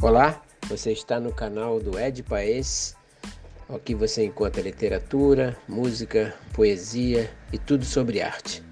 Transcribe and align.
Olá, 0.00 0.40
você 0.68 0.92
está 0.92 1.18
no 1.18 1.32
canal 1.32 1.80
do 1.80 1.98
Ed 1.98 2.22
Paes. 2.22 2.96
Aqui 3.68 3.96
você 3.96 4.24
encontra 4.24 4.62
literatura, 4.62 5.58
música, 5.68 6.36
poesia 6.54 7.28
e 7.52 7.58
tudo 7.58 7.84
sobre 7.84 8.22
arte. 8.22 8.62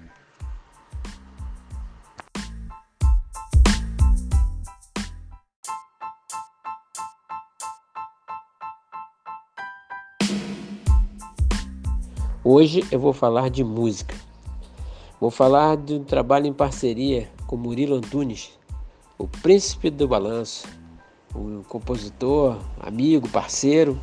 Hoje 12.41 12.87
eu 12.89 13.01
vou 13.01 13.11
falar 13.11 13.49
de 13.49 13.65
música. 13.65 14.15
Vou 15.19 15.29
falar 15.29 15.75
de 15.75 15.95
um 15.95 16.05
trabalho 16.05 16.47
em 16.47 16.53
parceria 16.53 17.29
com 17.45 17.57
Murilo 17.57 17.97
Antunes, 17.97 18.57
o 19.17 19.27
príncipe 19.27 19.89
do 19.89 20.07
balanço, 20.07 20.76
um 21.37 21.63
compositor, 21.63 22.57
amigo, 22.79 23.27
parceiro. 23.29 23.99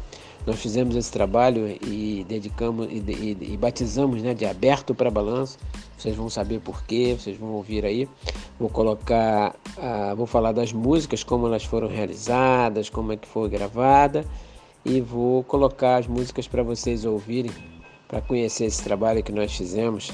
Nós 0.47 0.61
fizemos 0.61 0.95
esse 0.95 1.11
trabalho 1.11 1.67
e 1.83 2.25
dedicamos 2.29 2.87
e, 2.91 2.99
e, 2.99 3.53
e 3.53 3.57
batizamos 3.57 4.23
né, 4.23 4.35
de 4.35 4.45
aberto 4.45 4.95
para 4.95 5.11
balanço. 5.11 5.59
Vocês 5.97 6.15
vão 6.15 6.29
saber 6.29 6.61
por 6.61 6.85
quê, 6.85 7.17
vocês 7.19 7.37
vão 7.39 7.53
ouvir 7.53 7.85
aí. 7.85 8.09
Vou 8.61 8.69
colocar, 8.69 9.57
uh, 9.79 10.15
vou 10.15 10.27
falar 10.27 10.53
das 10.53 10.73
músicas, 10.73 11.25
como 11.25 11.47
elas 11.47 11.65
foram 11.65 11.89
realizadas, 11.89 12.91
como 12.91 13.13
é 13.13 13.17
que 13.17 13.27
foi 13.27 13.49
gravada 13.49 14.25
e 14.85 15.01
vou 15.01 15.43
colocar 15.45 15.97
as 15.97 16.07
músicas 16.07 16.47
para 16.47 16.63
vocês 16.63 17.05
ouvirem, 17.05 17.51
para 18.07 18.21
conhecer 18.21 18.67
esse 18.67 18.83
trabalho 18.85 19.23
que 19.23 19.33
nós 19.33 19.57
fizemos 19.57 20.13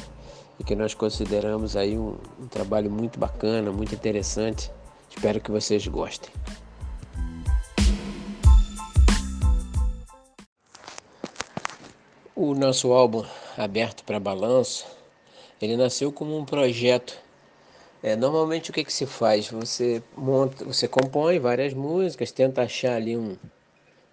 e 0.58 0.64
que 0.64 0.76
nós 0.76 0.94
consideramos 0.94 1.76
aí 1.76 1.98
um, 1.98 2.16
um 2.40 2.46
trabalho 2.46 2.90
muito 2.90 3.18
bacana, 3.18 3.72
muito 3.72 3.94
interessante. 3.94 4.70
Espero 5.08 5.40
que 5.40 5.50
vocês 5.50 5.86
gostem. 5.88 6.30
O 12.42 12.54
nosso 12.54 12.90
álbum 12.94 13.22
aberto 13.54 14.02
para 14.02 14.18
balanço, 14.18 14.86
ele 15.60 15.76
nasceu 15.76 16.10
como 16.10 16.38
um 16.38 16.42
projeto. 16.42 17.14
É, 18.02 18.16
normalmente 18.16 18.70
o 18.70 18.72
que, 18.72 18.82
que 18.82 18.90
se 18.90 19.04
faz? 19.04 19.50
Você 19.50 20.02
monta, 20.16 20.64
você 20.64 20.88
compõe 20.88 21.38
várias 21.38 21.74
músicas, 21.74 22.32
tenta 22.32 22.62
achar 22.62 22.96
ali 22.96 23.14
um, 23.14 23.36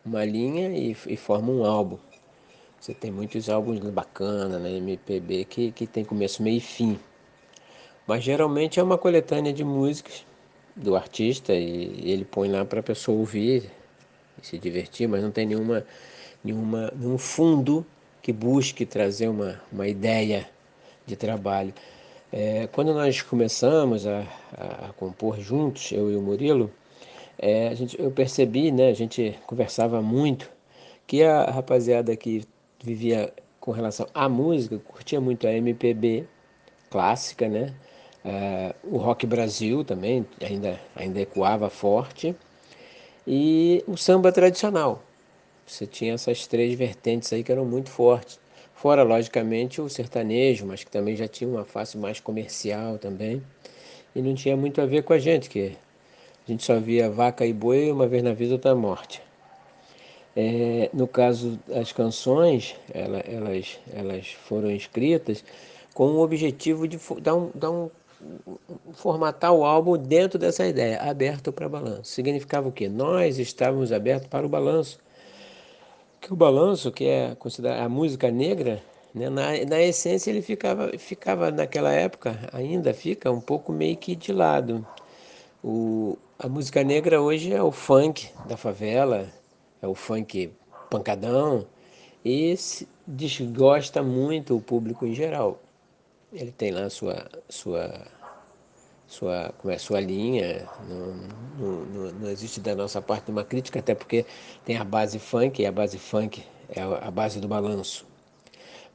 uma 0.04 0.26
linha 0.26 0.78
e, 0.78 0.94
e 1.08 1.16
forma 1.16 1.54
um 1.54 1.64
álbum. 1.64 1.98
Você 2.82 2.94
tem 2.94 3.12
muitos 3.12 3.50
álbuns 3.50 3.80
bacanas 3.80 4.62
na 4.62 4.70
MPB 4.70 5.46
que, 5.46 5.72
que 5.72 5.88
tem 5.88 6.04
começo, 6.04 6.44
meio 6.44 6.58
e 6.58 6.60
fim. 6.60 7.00
Mas 8.06 8.26
geralmente 8.26 8.78
é 8.78 8.84
uma 8.84 8.98
coletânea 8.98 9.54
de 9.54 9.64
músicas 9.64 10.26
do 10.76 10.98
artista 10.98 11.54
e 11.54 12.12
ele 12.12 12.26
põe 12.26 12.52
lá 12.52 12.66
para 12.66 12.82
a 12.82 12.84
pessoa 12.84 13.18
ouvir 13.18 13.72
e 14.44 14.46
se 14.46 14.58
divertir, 14.58 15.08
mas 15.08 15.24
não 15.24 15.32
tem 15.32 15.46
nenhuma, 15.46 15.86
nenhuma, 16.44 16.92
nenhum 16.94 17.18
fundo 17.18 17.86
que 18.22 18.34
busque 18.34 18.86
trazer 18.86 19.28
uma, 19.28 19.60
uma 19.72 19.88
ideia 19.88 20.48
de 21.06 21.16
trabalho. 21.16 21.74
É, 22.32 22.68
quando 22.68 22.94
nós 22.94 23.22
começamos 23.22 24.06
a, 24.06 24.24
a, 24.58 24.94
compor 24.94 25.40
juntos, 25.40 25.92
eu 25.92 26.12
e 26.12 26.16
o 26.16 26.22
Murilo, 26.22 26.72
é, 27.38 27.74
gente, 27.76 28.00
eu 28.00 28.12
percebi, 28.12 28.72
né, 28.72 28.90
a 28.90 28.94
gente 28.94 29.38
conversava 29.48 30.02
muito, 30.02 30.50
que 31.06 31.24
a 31.24 31.46
rapaziada 31.46 32.16
que 32.16 32.44
vivia 32.84 33.34
com 33.60 33.72
relação 33.72 34.08
à 34.14 34.28
música, 34.28 34.78
curtia 34.80 35.22
muito 35.22 35.48
a 35.48 35.54
MPB 35.54 36.26
clássica, 36.90 37.48
né? 37.48 37.74
O 38.84 38.98
rock 38.98 39.26
Brasil 39.26 39.86
também 39.86 40.26
ainda, 40.42 40.80
ainda 40.96 41.22
ecoava 41.22 41.70
forte, 41.70 42.36
e 43.26 43.84
o 43.88 43.98
samba 43.98 44.32
tradicional, 44.32 45.04
você 45.68 45.86
tinha 45.86 46.14
essas 46.14 46.48
três 46.48 46.74
vertentes 46.74 47.32
aí 47.34 47.44
que 47.44 47.52
eram 47.52 47.66
muito 47.66 47.90
fortes. 47.90 48.40
Fora, 48.74 49.04
logicamente, 49.04 49.82
o 49.82 49.90
sertanejo, 49.90 50.66
mas 50.66 50.84
que 50.84 50.90
também 50.90 51.16
já 51.16 51.28
tinha 51.28 51.50
uma 51.50 51.66
face 51.66 51.98
mais 51.98 52.20
comercial 52.20 52.98
também. 52.98 53.44
E 54.16 54.22
não 54.22 54.34
tinha 54.34 54.56
muito 54.56 54.80
a 54.80 54.86
ver 54.86 55.04
com 55.04 55.14
a 55.14 55.20
gente, 55.20 55.50
que 55.50 55.76
a 56.48 56.52
gente 56.52 56.64
só 56.64 56.80
via 56.80 57.10
vaca 57.10 57.46
e 57.46 57.52
boi 57.52 57.92
uma 57.92 58.08
vez 58.08 58.24
na 58.24 58.34
vida, 58.34 58.54
outra 58.54 58.74
morte. 58.74 59.22
É, 60.36 60.90
no 60.94 61.08
caso, 61.08 61.60
as 61.74 61.92
canções, 61.92 62.76
ela, 62.94 63.20
elas, 63.20 63.80
elas 63.92 64.28
foram 64.48 64.72
escritas 64.72 65.44
com 65.94 66.06
o 66.12 66.22
objetivo 66.22 66.88
de 66.88 67.00
dar 67.22 67.36
um, 67.36 67.50
dar 67.54 67.72
um 67.72 67.90
formatar 68.94 69.54
o 69.54 69.66
álbum 69.66 69.98
dentro 69.98 70.40
dessa 70.40 70.66
ideia, 70.66 71.02
aberto 71.02 71.52
para 71.52 71.68
balanço. 71.68 72.12
Significava 72.12 72.70
o 72.70 72.72
quê? 72.72 72.88
Nós 72.88 73.38
estávamos 73.38 73.92
abertos 73.92 74.28
para 74.28 74.46
o 74.46 74.50
balanço 74.50 75.00
que 76.28 76.34
o 76.34 76.36
balanço, 76.36 76.92
que 76.92 77.06
é 77.06 77.36
considerada 77.36 77.84
a 77.84 77.88
música 77.88 78.30
negra, 78.30 78.84
né, 79.16 79.30
na, 79.30 79.66
na 79.66 79.82
essência 79.82 80.30
ele 80.30 80.42
ficava, 80.42 80.92
ficava 80.98 81.50
naquela 81.50 81.94
época, 81.94 82.38
ainda 82.52 82.94
fica 82.94 83.32
um 83.32 83.40
pouco 83.40 83.72
meio 83.72 83.96
que 83.96 84.14
de 84.14 84.34
lado. 84.34 84.86
O, 85.64 86.18
a 86.38 86.50
música 86.50 86.84
negra 86.84 87.22
hoje 87.22 87.54
é 87.54 87.64
o 87.64 87.72
funk 87.72 88.30
da 88.46 88.58
favela, 88.58 89.30
é 89.82 89.88
o 89.88 89.96
funk 89.96 90.52
pancadão, 90.90 91.66
e 92.26 92.54
desgosta 93.08 94.04
muito 94.04 94.58
o 94.58 94.62
público 94.62 95.06
em 95.06 95.14
geral. 95.14 95.62
Ele 96.34 96.52
tem 96.52 96.72
lá 96.72 96.90
sua, 96.90 97.26
sua 97.48 98.06
sua, 99.08 99.54
como 99.58 99.74
é, 99.74 99.78
sua 99.78 100.00
linha, 100.00 100.68
não, 100.88 101.14
não, 101.58 102.12
não, 102.12 102.30
existe 102.30 102.60
da 102.60 102.76
nossa 102.76 103.02
parte 103.02 103.32
uma 103.32 103.44
crítica, 103.44 103.80
até 103.80 103.96
porque 103.96 104.26
tem 104.66 104.78
a 104.78 104.84
base 104.84 105.18
funk, 105.18 105.62
e 105.62 105.66
a 105.66 105.72
base 105.72 105.98
funk 105.98 106.44
é 106.70 106.82
a 106.82 107.10
base 107.10 107.40
do 107.40 107.48
balanço. 107.48 108.06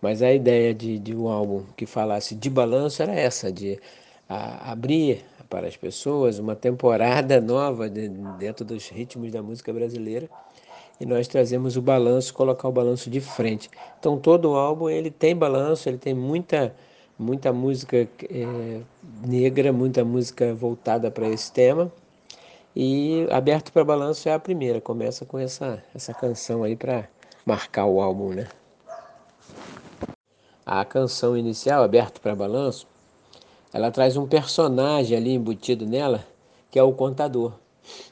Mas 0.01 0.23
a 0.23 0.33
ideia 0.33 0.75
de, 0.75 0.99
de 0.99 1.15
um 1.17 1.29
álbum 1.29 1.65
que 1.77 1.87
falasse 1.87 2.35
de 2.35 2.51
balanço 2.51 3.03
era 3.03 3.15
essa, 3.15 3.51
de 3.51 3.81
a, 4.29 4.73
abrir 4.73 5.25
para 5.49 5.67
as 5.67 5.77
pessoas 5.77 6.39
uma 6.39 6.57
temporada 6.57 7.41
nova 7.41 7.89
de, 7.89 8.09
dentro 8.39 8.65
dos 8.65 8.89
ritmos 8.89 9.33
da 9.33 9.43
música 9.43 9.73
brasileira 9.73 10.29
e 11.01 11.07
nós 11.07 11.27
trazemos 11.29 11.77
o 11.77 11.83
balanço, 11.83 12.33
colocar 12.33 12.69
o 12.69 12.73
balanço 12.73 13.11
de 13.11 13.21
frente. 13.21 13.71
Então 13.99 14.19
todo 14.19 14.51
o 14.51 14.55
álbum 14.55 14.89
ele 14.89 15.11
tem 15.11 15.35
balanço, 15.37 15.89
ele 15.89 15.99
tem 15.99 16.15
muita 16.15 16.75
muita 17.23 17.53
música 17.53 17.97
é, 17.97 18.81
negra, 19.25 19.73
muita 19.73 20.05
música 20.05 20.53
voltada 20.53 21.11
para 21.11 21.29
esse 21.29 21.51
tema. 21.53 21.91
E 22.75 23.27
Aberto 23.31 23.73
para 23.73 23.85
Balanço 23.85 24.29
é 24.29 24.33
a 24.35 24.39
primeira, 24.39 24.81
começa 24.81 25.25
com 25.25 25.39
essa, 25.39 25.83
essa 25.95 26.13
canção 26.13 26.63
aí 26.63 26.75
para 26.75 27.09
marcar 27.47 27.87
o 27.87 28.01
álbum, 28.01 28.31
né? 28.31 28.49
A 30.65 30.85
canção 30.85 31.37
inicial, 31.37 31.83
Aberto 31.83 32.21
para 32.21 32.35
Balanço, 32.35 32.87
ela 33.73 33.91
traz 33.91 34.17
um 34.17 34.27
personagem 34.27 35.17
ali 35.17 35.33
embutido 35.33 35.87
nela, 35.87 36.25
que 36.71 36.79
é 36.79 36.83
o 36.83 36.93
contador. 36.93 37.53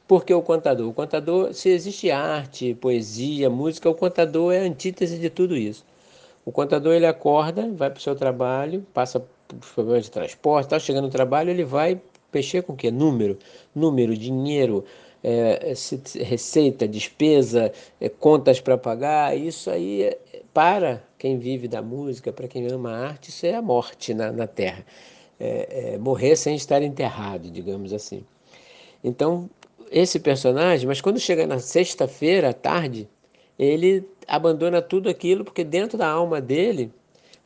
Por 0.07 0.25
que 0.25 0.35
o 0.35 0.43
contador? 0.43 0.89
O 0.89 0.93
contador, 0.93 1.55
se 1.55 1.69
existe 1.69 2.11
arte, 2.11 2.75
poesia, 2.75 3.49
música, 3.49 3.89
o 3.89 3.95
contador 3.95 4.53
é 4.53 4.61
a 4.61 4.63
antítese 4.63 5.19
de 5.19 5.31
tudo 5.31 5.57
isso. 5.57 5.85
O 6.45 6.53
contador 6.53 6.95
ele 6.95 7.07
acorda, 7.07 7.71
vai 7.73 7.91
para 7.91 7.99
o 7.99 8.03
seu 8.03 8.15
trabalho, 8.15 8.85
passa 8.95 9.21
por 9.21 9.75
problemas 9.75 10.05
de 10.05 10.11
transporte, 10.11 10.67
está 10.67 10.79
chegando 10.79 11.05
no 11.05 11.11
trabalho, 11.11 11.51
ele 11.51 11.65
vai 11.65 12.01
mexer 12.33 12.63
com 12.63 12.73
o 12.73 12.77
quê? 12.77 12.91
Número, 12.91 13.39
número, 13.75 14.17
dinheiro, 14.17 14.85
é, 15.23 15.75
receita, 16.21 16.89
despesa, 16.89 17.73
é, 18.01 18.09
contas 18.09 18.61
para 18.61 18.79
pagar. 18.79 19.37
Isso 19.37 19.71
aí, 19.71 20.03
é, 20.05 20.19
para 20.55 21.03
quem 21.19 21.39
vive 21.39 21.69
da 21.69 21.83
música, 21.83 22.33
para 22.33 22.49
quem 22.49 22.67
ama 22.69 22.91
a 22.91 23.09
arte, 23.09 23.31
isso 23.31 23.47
é 23.47 23.55
a 23.55 23.63
morte 23.63 24.15
na, 24.15 24.33
na 24.33 24.47
Terra. 24.47 24.85
É, 25.39 25.93
é, 25.95 25.99
morrer 25.99 26.37
sem 26.37 26.55
estar 26.55 26.83
enterrado, 26.83 27.51
digamos 27.51 27.93
assim. 27.93 28.25
Então, 29.03 29.49
esse 29.91 30.21
personagem, 30.21 30.87
mas 30.87 31.01
quando 31.01 31.19
chega 31.19 31.47
na 31.47 31.59
sexta-feira 31.59 32.51
à 32.51 32.53
tarde, 32.53 33.09
ele 33.61 34.09
abandona 34.27 34.81
tudo 34.81 35.11
aquilo, 35.11 35.45
porque 35.45 35.63
dentro 35.63 35.99
da 35.99 36.09
alma 36.09 36.41
dele 36.41 36.91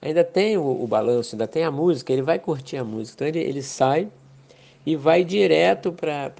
ainda 0.00 0.22
tem 0.22 0.56
o, 0.56 0.62
o 0.62 0.86
balanço, 0.86 1.34
ainda 1.34 1.48
tem 1.48 1.64
a 1.64 1.72
música, 1.72 2.12
ele 2.12 2.22
vai 2.22 2.38
curtir 2.38 2.76
a 2.76 2.84
música. 2.84 3.16
Então 3.16 3.26
ele, 3.26 3.40
ele 3.40 3.62
sai 3.62 4.08
e 4.86 4.94
vai 4.94 5.24
direto 5.24 5.92
para 5.92 6.30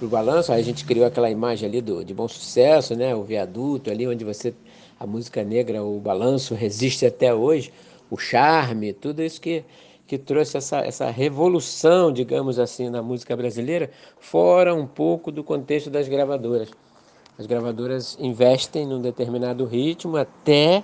o 0.00 0.06
balanço. 0.06 0.52
Aí 0.52 0.60
a 0.60 0.64
gente 0.64 0.86
criou 0.86 1.04
aquela 1.04 1.28
imagem 1.30 1.68
ali 1.68 1.82
do, 1.82 2.02
de 2.02 2.14
bom 2.14 2.26
sucesso, 2.26 2.96
né? 2.96 3.14
o 3.14 3.22
viaduto 3.22 3.90
ali 3.90 4.06
onde 4.08 4.24
você 4.24 4.54
a 4.98 5.06
música 5.06 5.44
negra, 5.44 5.84
o 5.84 6.00
balanço 6.00 6.54
resiste 6.54 7.04
até 7.04 7.32
hoje, 7.32 7.72
o 8.10 8.16
charme, 8.16 8.92
tudo 8.92 9.22
isso 9.22 9.40
que, 9.40 9.62
que 10.06 10.16
trouxe 10.16 10.56
essa, 10.56 10.78
essa 10.78 11.10
revolução, 11.10 12.10
digamos 12.10 12.58
assim, 12.58 12.88
na 12.88 13.00
música 13.02 13.36
brasileira, 13.36 13.90
fora 14.18 14.74
um 14.74 14.86
pouco 14.86 15.30
do 15.30 15.44
contexto 15.44 15.88
das 15.88 16.08
gravadoras. 16.08 16.70
As 17.38 17.46
gravadoras 17.46 18.16
investem 18.18 18.84
num 18.84 19.00
determinado 19.00 19.64
ritmo 19.64 20.16
até 20.16 20.82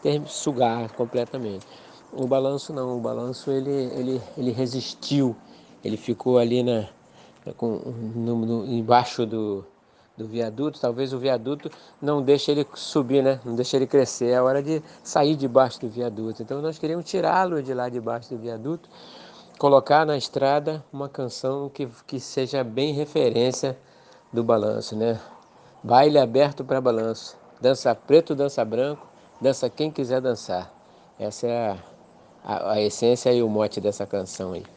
ter, 0.00 0.22
sugar 0.26 0.92
completamente. 0.92 1.66
O 2.12 2.26
balanço 2.28 2.72
não, 2.72 2.96
o 2.96 3.00
balanço 3.00 3.50
ele, 3.50 3.70
ele, 3.70 4.22
ele 4.38 4.52
resistiu, 4.52 5.34
ele 5.84 5.96
ficou 5.96 6.38
ali 6.38 6.62
na, 6.62 6.88
com, 7.56 7.80
no, 8.14 8.36
no, 8.36 8.66
embaixo 8.66 9.26
do, 9.26 9.64
do 10.16 10.26
viaduto, 10.28 10.80
talvez 10.80 11.12
o 11.12 11.18
viaduto 11.18 11.70
não 12.00 12.22
deixe 12.22 12.52
ele 12.52 12.64
subir, 12.74 13.22
né? 13.22 13.40
Não 13.44 13.56
deixe 13.56 13.76
ele 13.76 13.86
crescer. 13.86 14.30
É 14.30 14.40
hora 14.40 14.62
de 14.62 14.80
sair 15.02 15.34
debaixo 15.34 15.80
do 15.80 15.88
viaduto. 15.88 16.40
Então 16.40 16.62
nós 16.62 16.78
queríamos 16.78 17.04
tirá-lo 17.04 17.60
de 17.60 17.74
lá 17.74 17.88
debaixo 17.88 18.30
do 18.30 18.38
viaduto, 18.38 18.88
colocar 19.58 20.06
na 20.06 20.16
estrada 20.16 20.84
uma 20.92 21.08
canção 21.08 21.68
que, 21.68 21.88
que 22.06 22.20
seja 22.20 22.62
bem 22.62 22.94
referência 22.94 23.76
do 24.32 24.44
balanço, 24.44 24.94
né? 24.94 25.20
Baile 25.82 26.18
aberto 26.18 26.64
para 26.64 26.80
balanço. 26.80 27.36
Dança 27.60 27.94
preto, 27.94 28.34
dança 28.34 28.64
branco, 28.64 29.06
dança 29.40 29.70
quem 29.70 29.90
quiser 29.90 30.20
dançar. 30.20 30.70
Essa 31.18 31.46
é 31.46 31.70
a, 31.70 31.78
a, 32.44 32.72
a 32.72 32.80
essência 32.80 33.32
e 33.32 33.42
o 33.42 33.48
mote 33.48 33.80
dessa 33.80 34.06
canção 34.06 34.52
aí. 34.52 34.75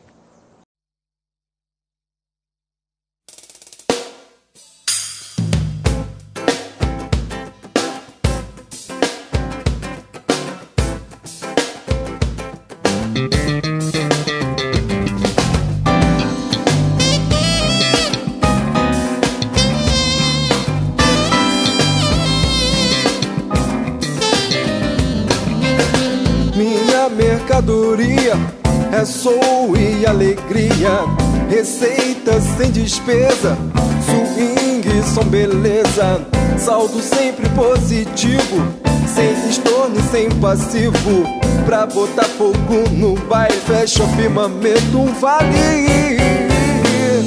Despesa, 33.10 33.58
swing 34.06 35.04
são 35.04 35.24
beleza, 35.24 36.22
saldo 36.58 37.02
sempre 37.02 37.50
positivo, 37.50 38.68
sem 39.08 39.50
estorno 39.50 40.00
e 40.00 40.04
sem 40.12 40.30
passivo, 40.40 41.24
pra 41.66 41.88
botar 41.88 42.26
fogo 42.26 42.88
no 42.92 43.16
baile, 43.28 43.58
fecha 43.66 44.04
o 44.04 44.08
firmamento, 44.10 45.00
um 45.00 45.12
vale, 45.14 46.18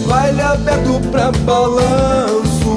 baile 0.06 0.40
aberto 0.40 1.00
pra 1.10 1.32
balanço, 1.32 2.76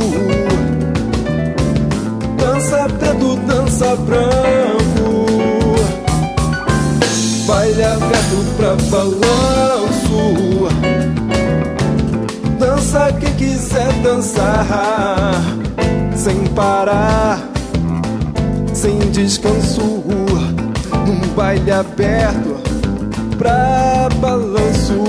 dança 2.37 2.87
preto, 2.97 3.35
dança 3.47 3.95
branco. 3.97 5.25
Baile 7.45 7.83
aberto 7.83 8.55
pra 8.57 8.75
balanço 8.89 9.25
Dança 12.65 13.13
quem 13.19 13.31
quiser 13.35 13.93
dançar 14.01 14.65
Sem 16.15 16.47
parar, 16.55 17.39
sem 18.73 18.97
descanso 19.11 19.83
Num 21.05 21.27
baile 21.35 21.69
aberto 21.69 22.59
pra 23.37 24.09
balanço 24.19 25.03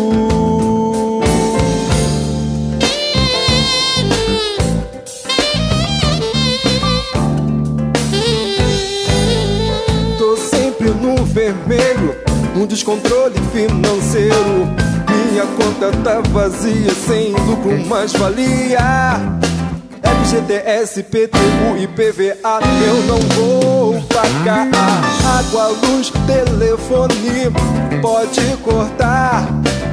Tô 10.19 10.37
sempre 10.37 10.91
no 10.91 11.25
vermelho 11.25 12.15
um 12.55 12.67
descontrole 12.67 13.35
financeiro. 13.53 14.96
Minha 15.37 15.49
conta 15.49 15.93
tá 16.03 16.23
vazia, 16.31 16.95
sem 16.95 17.33
lucro 17.33 17.79
mais 17.87 18.11
valia. 18.15 19.21
FGTS, 20.25 21.03
PTU 21.03 21.77
e 21.79 21.87
PVA 21.89 22.61
eu 22.87 23.03
não 23.03 23.19
vou 23.19 24.03
pagar. 24.05 24.67
Água, 25.39 25.67
luz, 25.67 26.11
telefone, 26.27 27.53
pode 28.01 28.57
cortar. 28.65 29.47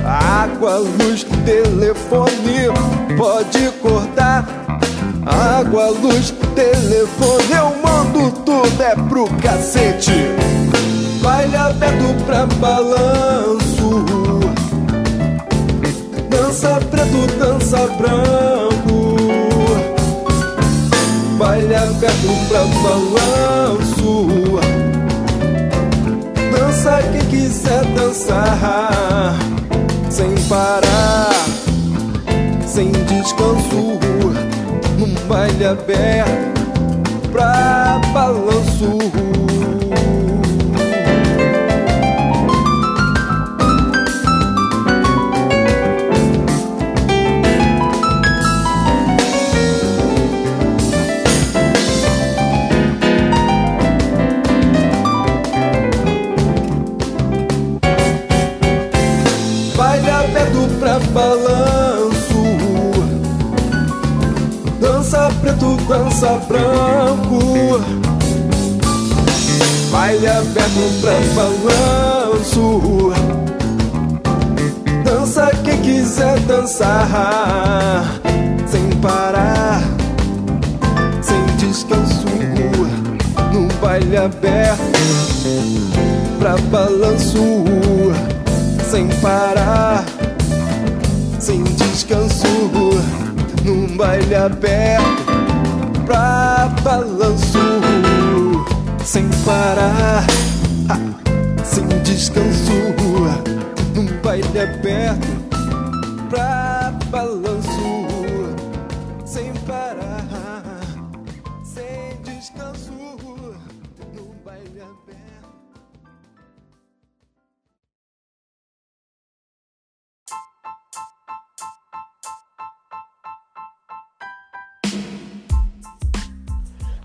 Água, 0.05 0.77
luz, 0.77 1.25
telefone, 1.43 3.17
pode 3.17 3.69
cortar. 3.81 4.47
Água, 5.25 5.89
luz, 5.89 6.33
telefone, 6.55 7.51
eu 7.51 7.75
mando 7.83 8.31
tudo 8.45 8.81
é 8.81 8.95
pro 9.09 9.27
cacete 9.41 10.13
baile 11.21 11.55
aberto 11.55 12.25
pra 12.25 12.45
balanço 12.45 14.32
Dança 16.53 16.79
preto, 16.91 17.25
dança 17.39 17.87
branco. 17.97 19.15
Baile 21.35 21.73
aberto 21.73 22.27
pra 22.47 22.59
balanço. 22.83 24.59
Dança 26.51 27.01
quem 27.11 27.25
quiser 27.31 27.83
dançar 27.95 29.35
Sem 30.11 30.35
parar, 30.47 31.33
sem 32.67 32.91
descanso 32.91 33.99
Num 34.99 35.15
baile 35.27 35.65
aberto 35.65 36.61
pra 37.31 37.99
balanço 38.13 39.32
dança 65.87 66.41
branco. 66.47 67.81
Baile 69.91 70.27
aberto 70.27 71.01
pra 71.01 71.19
balanço. 71.35 73.13
Dança 75.03 75.51
quem 75.63 75.81
quiser 75.81 76.37
dançar 76.41 77.07
Sem 78.67 78.89
parar 79.01 79.81
Sem 81.21 81.43
descanso. 81.57 82.27
No 83.53 83.67
baile 83.79 84.17
aberto 84.17 84.81
Pra 86.39 86.57
balanço. 86.69 87.65
Sem 88.91 89.07
parar 89.21 90.03
Sem 91.39 91.63
descanso. 91.63 92.47
Num 93.63 93.95
baile 93.95 94.35
aberto 94.35 95.32
pra 96.05 96.69
balanço 96.83 97.81
sem 99.03 99.27
parar, 99.45 100.25
sem 101.63 101.87
descanso, 102.03 102.71
num 103.93 104.07
baile 104.21 104.59
aberto 104.59 105.27
pra 106.29 106.82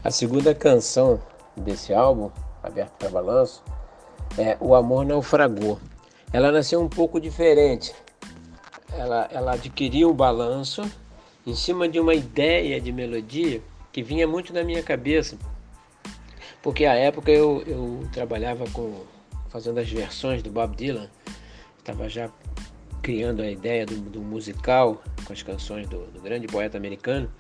A 0.09 0.11
segunda 0.11 0.55
canção 0.55 1.21
desse 1.55 1.93
álbum, 1.93 2.31
Aberto 2.63 2.93
para 2.93 3.11
Balanço, 3.11 3.63
é 4.39 4.57
O 4.59 4.75
Amor 4.75 5.05
Naufragou. 5.05 5.79
Ela 6.33 6.51
nasceu 6.51 6.81
um 6.81 6.89
pouco 6.89 7.21
diferente. 7.21 7.95
Ela, 8.91 9.29
ela 9.31 9.53
adquiriu 9.53 10.09
o 10.09 10.15
balanço 10.15 10.81
em 11.47 11.55
cima 11.55 11.87
de 11.87 12.01
uma 12.01 12.15
ideia 12.15 12.81
de 12.81 12.91
melodia 12.91 13.61
que 13.93 14.03
vinha 14.03 14.27
muito 14.27 14.51
na 14.51 14.65
minha 14.65 14.83
cabeça. 14.83 15.37
Porque 16.63 16.87
à 16.87 16.95
época 16.95 17.31
eu, 17.31 17.63
eu 17.67 18.09
trabalhava 18.11 18.65
com 18.71 19.05
fazendo 19.51 19.79
as 19.79 19.91
versões 19.91 20.43
do 20.43 20.49
Bob 20.49 20.75
Dylan, 20.75 21.11
estava 21.79 22.09
já 22.09 22.31
criando 23.03 23.43
a 23.43 23.51
ideia 23.51 23.85
do, 23.85 23.97
do 23.97 24.23
musical 24.23 25.03
com 25.27 25.35
as 25.35 25.43
canções 25.43 25.87
do, 25.87 26.07
do 26.07 26.23
grande 26.23 26.47
poeta 26.47 26.79
americano. 26.79 27.31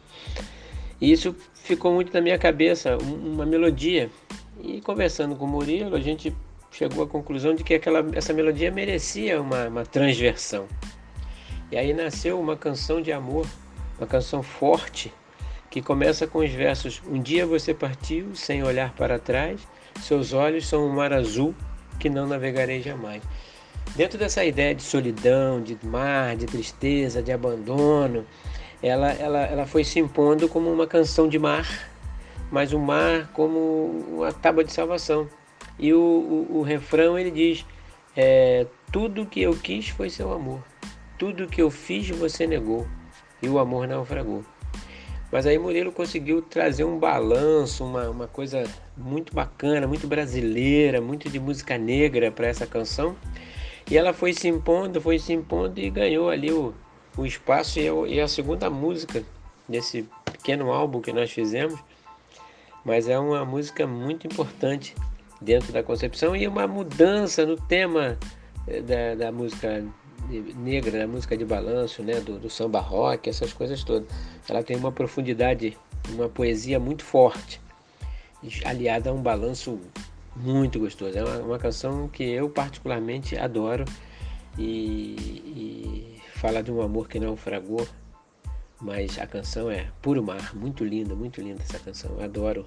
E 1.00 1.10
isso 1.10 1.34
ficou 1.68 1.92
muito 1.92 2.12
na 2.14 2.20
minha 2.22 2.38
cabeça, 2.38 2.96
uma 2.96 3.44
melodia. 3.44 4.10
E 4.60 4.80
conversando 4.80 5.36
com 5.36 5.44
o 5.44 5.48
Murilo, 5.48 5.94
a 5.94 6.00
gente 6.00 6.34
chegou 6.72 7.04
à 7.04 7.06
conclusão 7.06 7.54
de 7.54 7.62
que 7.62 7.74
aquela, 7.74 8.04
essa 8.14 8.32
melodia 8.32 8.70
merecia 8.70 9.40
uma, 9.40 9.68
uma 9.68 9.84
transversão. 9.84 10.66
E 11.70 11.76
aí 11.76 11.92
nasceu 11.92 12.40
uma 12.40 12.56
canção 12.56 13.02
de 13.02 13.12
amor, 13.12 13.46
uma 13.98 14.06
canção 14.06 14.42
forte, 14.42 15.12
que 15.70 15.82
começa 15.82 16.26
com 16.26 16.38
os 16.38 16.50
versos: 16.50 17.02
Um 17.06 17.20
dia 17.20 17.44
você 17.46 17.74
partiu 17.74 18.34
sem 18.34 18.62
olhar 18.64 18.94
para 18.94 19.18
trás, 19.18 19.60
seus 20.00 20.32
olhos 20.32 20.66
são 20.66 20.86
um 20.86 20.92
mar 20.94 21.12
azul 21.12 21.54
que 22.00 22.08
não 22.08 22.26
navegarei 22.26 22.80
jamais. 22.80 23.22
Dentro 23.94 24.18
dessa 24.18 24.42
ideia 24.42 24.74
de 24.74 24.82
solidão, 24.82 25.62
de 25.62 25.78
mar, 25.84 26.34
de 26.34 26.46
tristeza, 26.46 27.22
de 27.22 27.30
abandono, 27.30 28.24
ela, 28.82 29.12
ela, 29.12 29.40
ela 29.40 29.66
foi 29.66 29.84
se 29.84 29.98
impondo 29.98 30.48
como 30.48 30.70
uma 30.70 30.86
canção 30.86 31.28
de 31.28 31.38
mar, 31.38 31.66
mas 32.50 32.72
o 32.72 32.78
mar 32.78 33.30
como 33.32 34.04
uma 34.08 34.32
tábua 34.32 34.64
de 34.64 34.72
salvação. 34.72 35.28
E 35.78 35.92
o, 35.92 35.98
o, 35.98 36.58
o 36.58 36.62
refrão 36.62 37.18
ele 37.18 37.30
diz: 37.30 37.66
é, 38.16 38.66
Tudo 38.92 39.26
que 39.26 39.40
eu 39.40 39.56
quis 39.56 39.88
foi 39.88 40.10
seu 40.10 40.32
amor, 40.32 40.62
tudo 41.18 41.48
que 41.48 41.60
eu 41.60 41.70
fiz 41.70 42.08
você 42.10 42.46
negou, 42.46 42.86
e 43.42 43.48
o 43.48 43.58
amor 43.58 43.86
naufragou. 43.86 44.44
Mas 45.30 45.46
aí 45.46 45.58
Murilo 45.58 45.92
conseguiu 45.92 46.40
trazer 46.40 46.84
um 46.84 46.98
balanço, 46.98 47.84
uma, 47.84 48.08
uma 48.08 48.26
coisa 48.26 48.64
muito 48.96 49.34
bacana, 49.34 49.86
muito 49.86 50.06
brasileira, 50.06 51.02
muito 51.02 51.28
de 51.28 51.38
música 51.38 51.76
negra 51.76 52.32
para 52.32 52.46
essa 52.46 52.66
canção. 52.66 53.14
E 53.90 53.96
ela 53.96 54.14
foi 54.14 54.32
se 54.32 54.48
impondo, 54.48 55.00
foi 55.00 55.18
se 55.18 55.34
impondo 55.34 55.80
e 55.80 55.90
ganhou 55.90 56.30
ali 56.30 56.50
o, 56.50 56.74
o 57.16 57.26
espaço. 57.26 57.78
E, 57.78 58.14
e 58.14 58.20
a 58.20 58.28
segunda 58.28 58.68
música 58.70 59.22
desse 59.68 60.08
pequeno 60.24 60.72
álbum 60.72 61.00
que 61.00 61.12
nós 61.12 61.30
fizemos. 61.30 61.78
Mas 62.84 63.08
é 63.08 63.18
uma 63.18 63.44
música 63.44 63.86
muito 63.86 64.26
importante 64.26 64.94
dentro 65.40 65.72
da 65.72 65.82
concepção 65.82 66.34
e 66.34 66.46
uma 66.46 66.66
mudança 66.66 67.44
no 67.44 67.56
tema 67.56 68.18
eh, 68.66 68.80
da, 68.80 69.14
da 69.14 69.32
música 69.32 69.84
negra, 70.56 70.98
da 70.98 71.06
música 71.06 71.36
de 71.36 71.44
balanço, 71.44 72.02
né, 72.02 72.20
do, 72.20 72.38
do 72.38 72.50
samba 72.50 72.80
rock, 72.80 73.28
essas 73.28 73.52
coisas 73.52 73.82
todas. 73.84 74.08
Ela 74.48 74.62
tem 74.62 74.76
uma 74.76 74.92
profundidade, 74.92 75.76
uma 76.10 76.28
poesia 76.28 76.78
muito 76.78 77.04
forte, 77.04 77.60
aliada 78.64 79.10
a 79.10 79.12
um 79.12 79.22
balanço 79.22 79.78
muito 80.36 80.78
gostoso. 80.78 81.18
É 81.18 81.24
uma, 81.24 81.38
uma 81.38 81.58
canção 81.58 82.08
que 82.08 82.22
eu 82.22 82.48
particularmente 82.48 83.36
adoro 83.36 83.84
e, 84.58 85.14
e 85.56 86.17
fala 86.38 86.62
de 86.62 86.70
um 86.70 86.80
amor 86.80 87.08
que 87.08 87.18
naufragou, 87.18 87.84
mas 88.80 89.18
a 89.18 89.26
canção 89.26 89.68
é 89.68 89.90
puro 90.00 90.22
mar, 90.22 90.54
muito 90.54 90.84
linda, 90.84 91.12
muito 91.12 91.40
linda 91.40 91.60
essa 91.64 91.80
canção. 91.80 92.12
Eu 92.12 92.22
adoro 92.22 92.66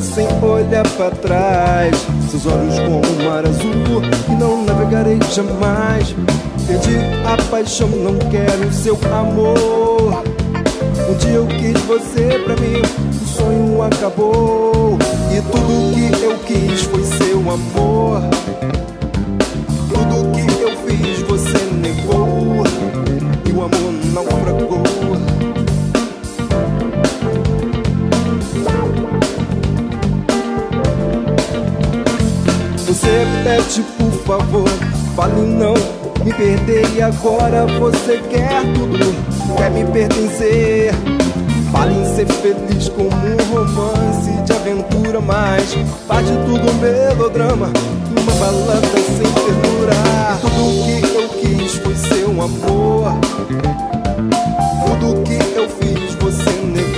sem 0.00 0.26
olhar 0.42 0.86
para 0.96 1.10
trás. 1.10 1.94
Seus 2.30 2.46
olhos 2.46 2.78
como 2.80 2.96
um 2.96 3.24
mar 3.24 3.44
azul 3.44 4.00
que 4.24 4.32
não 4.32 4.64
navegarei 4.64 5.18
jamais. 5.30 6.14
Perdi 6.66 6.96
a 7.24 7.36
paixão, 7.50 7.88
não 7.88 8.18
quero 8.30 8.72
seu 8.72 8.98
amor. 9.12 10.24
Um 11.08 11.14
dia 11.18 11.34
eu 11.34 11.46
quis 11.46 11.80
você 11.82 12.40
pra 12.44 12.56
mim, 12.56 12.80
o 12.80 13.26
sonho 13.28 13.82
acabou. 13.82 14.98
E 15.30 15.40
tudo 15.42 15.94
que 15.94 16.24
eu 16.24 16.38
quis 16.38 16.82
foi 16.82 17.04
seu 17.04 17.38
amor. 17.38 18.22
Tudo 19.88 20.32
que 20.32 20.62
eu 20.62 20.76
fiz 20.86 21.20
você 21.22 21.58
negou. 21.74 22.64
E 23.44 23.52
o 23.52 23.62
amor 23.62 23.92
naufragou. 24.12 25.35
Você 33.06 33.24
pede 33.44 33.82
por 33.96 34.10
favor, 34.24 34.68
fale 35.14 35.40
não, 35.42 35.74
me 36.24 36.32
perder 36.32 36.92
e 36.92 37.00
agora 37.00 37.64
você 37.78 38.20
quer 38.28 38.62
tudo, 38.74 39.14
quer 39.56 39.70
me 39.70 39.84
pertencer. 39.84 40.92
Fale 41.70 41.94
em 41.94 42.16
ser 42.16 42.26
feliz 42.26 42.88
como 42.88 43.08
um 43.08 43.54
romance 43.54 44.32
de 44.42 44.52
aventura, 44.52 45.20
mas 45.20 45.72
faz 46.08 46.26
de 46.26 46.32
tudo 46.46 46.68
um 46.68 46.74
melodrama, 46.80 47.70
uma 48.10 48.32
balada 48.40 48.98
sem 48.98 49.32
ternura. 49.34 49.94
Tudo 50.40 50.84
que 50.84 51.16
eu 51.16 51.28
quis 51.28 51.74
foi 51.74 51.94
seu 51.94 52.30
amor, 52.30 53.12
tudo 54.84 55.22
que 55.22 55.38
eu 55.56 55.68
fiz 55.68 56.12
você 56.16 56.50
negou, 56.64 56.95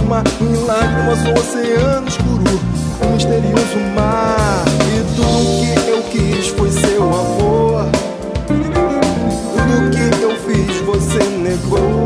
transformar 0.00 0.24
em 0.40 0.56
lágrimas 0.64 1.18
um 1.26 1.34
oceano 1.34 2.08
escuro, 2.08 2.60
um 3.04 3.12
misterioso 3.14 3.78
mar. 3.94 4.64
E 4.88 5.04
tudo 5.14 5.82
que 5.82 5.90
eu 5.90 6.02
quis 6.04 6.48
foi 6.48 6.70
seu 6.70 7.02
amor. 7.02 7.86
Tudo 8.46 9.90
que 9.90 10.22
eu 10.22 10.36
fiz 10.36 10.80
você 10.80 11.24
negou. 11.38 11.99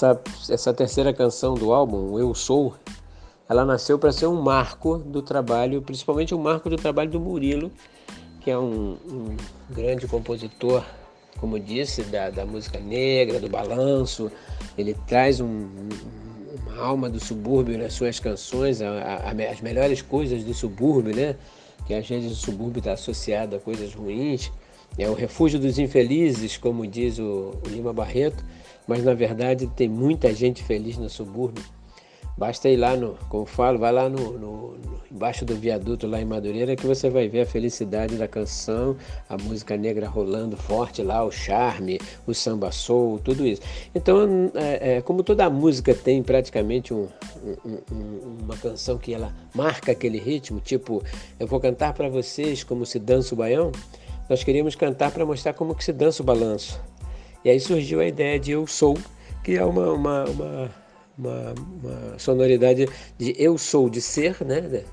Essa, 0.00 0.18
essa 0.48 0.72
terceira 0.72 1.12
canção 1.12 1.52
do 1.52 1.74
álbum, 1.74 2.18
Eu 2.18 2.34
Sou, 2.34 2.74
ela 3.46 3.66
nasceu 3.66 3.98
para 3.98 4.10
ser 4.10 4.28
um 4.28 4.40
marco 4.40 4.96
do 4.96 5.20
trabalho, 5.20 5.82
principalmente 5.82 6.34
um 6.34 6.38
marco 6.38 6.70
do 6.70 6.76
trabalho 6.76 7.10
do 7.10 7.20
Murilo, 7.20 7.70
que 8.40 8.50
é 8.50 8.58
um, 8.58 8.96
um 9.06 9.36
grande 9.68 10.06
compositor, 10.06 10.82
como 11.38 11.60
disse, 11.60 12.02
da, 12.04 12.30
da, 12.30 12.46
música 12.46 12.80
negra, 12.80 13.38
do 13.38 13.50
balanço. 13.50 14.32
Ele 14.78 14.96
traz 15.06 15.38
um, 15.38 15.68
uma 16.62 16.82
alma 16.82 17.10
do 17.10 17.20
subúrbio 17.20 17.76
nas 17.76 17.92
suas 17.92 18.18
canções, 18.18 18.80
a, 18.80 18.88
a, 18.88 19.52
as 19.52 19.60
melhores 19.60 20.00
coisas 20.00 20.42
do 20.42 20.54
subúrbio, 20.54 21.14
né? 21.14 21.36
Que 21.86 21.92
às 21.92 22.08
vezes 22.08 22.32
o 22.32 22.36
subúrbio 22.36 22.78
está 22.78 22.94
associado 22.94 23.54
a 23.54 23.58
coisas 23.58 23.92
ruins. 23.92 24.50
É 24.96 25.10
o 25.10 25.14
refúgio 25.14 25.60
dos 25.60 25.78
infelizes, 25.78 26.56
como 26.56 26.86
diz 26.86 27.18
o, 27.18 27.52
o 27.62 27.68
Lima 27.68 27.92
Barreto, 27.92 28.42
mas 28.90 29.04
na 29.04 29.14
verdade 29.14 29.66
tem 29.68 29.88
muita 29.88 30.34
gente 30.34 30.62
feliz 30.62 30.98
no 30.98 31.08
subúrbio 31.08 31.64
Basta 32.40 32.70
ir 32.70 32.76
lá 32.78 32.96
no, 32.96 33.18
como 33.28 33.44
falo, 33.44 33.78
vai 33.78 33.92
lá 33.92 34.08
no, 34.08 34.38
no, 34.38 34.78
no, 34.78 35.00
embaixo 35.12 35.44
do 35.44 35.54
viaduto 35.54 36.06
lá 36.06 36.18
em 36.22 36.24
Madureira 36.24 36.74
que 36.74 36.86
você 36.86 37.10
vai 37.10 37.28
ver 37.28 37.42
a 37.42 37.46
felicidade 37.46 38.16
da 38.16 38.26
canção, 38.26 38.96
a 39.28 39.36
música 39.36 39.76
negra 39.76 40.08
rolando 40.08 40.56
forte 40.56 41.02
lá, 41.02 41.22
o 41.22 41.30
charme, 41.30 42.00
o 42.26 42.32
samba 42.32 42.72
soul, 42.72 43.18
tudo 43.18 43.46
isso. 43.46 43.60
Então, 43.94 44.50
é, 44.54 44.96
é, 44.96 45.00
como 45.02 45.22
toda 45.22 45.50
música 45.50 45.94
tem 45.94 46.22
praticamente 46.22 46.94
um, 46.94 47.08
um, 47.44 47.94
um, 47.94 48.38
uma 48.42 48.56
canção 48.56 48.96
que 48.96 49.12
ela 49.12 49.34
marca 49.54 49.92
aquele 49.92 50.18
ritmo, 50.18 50.60
tipo, 50.60 51.02
eu 51.38 51.46
vou 51.46 51.60
cantar 51.60 51.92
para 51.92 52.08
vocês 52.08 52.64
como 52.64 52.86
se 52.86 52.98
dança 52.98 53.34
o 53.34 53.36
baião, 53.36 53.70
nós 54.30 54.42
queríamos 54.42 54.74
cantar 54.74 55.10
para 55.10 55.26
mostrar 55.26 55.52
como 55.52 55.74
que 55.74 55.84
se 55.84 55.92
dança 55.92 56.22
o 56.22 56.24
balanço. 56.24 56.80
E 57.44 57.50
aí 57.50 57.60
surgiu 57.60 58.00
a 58.00 58.06
ideia 58.06 58.38
de 58.38 58.52
Eu 58.52 58.66
Sou, 58.66 58.98
que 59.42 59.56
é 59.56 59.64
uma, 59.64 59.92
uma, 59.92 60.24
uma 60.24 60.70
uma, 61.20 61.54
uma 61.82 62.18
sonoridade 62.18 62.88
de 63.18 63.34
eu 63.38 63.58
sou, 63.58 63.90
de 63.90 64.00
ser, 64.00 64.42
né? 64.44 64.84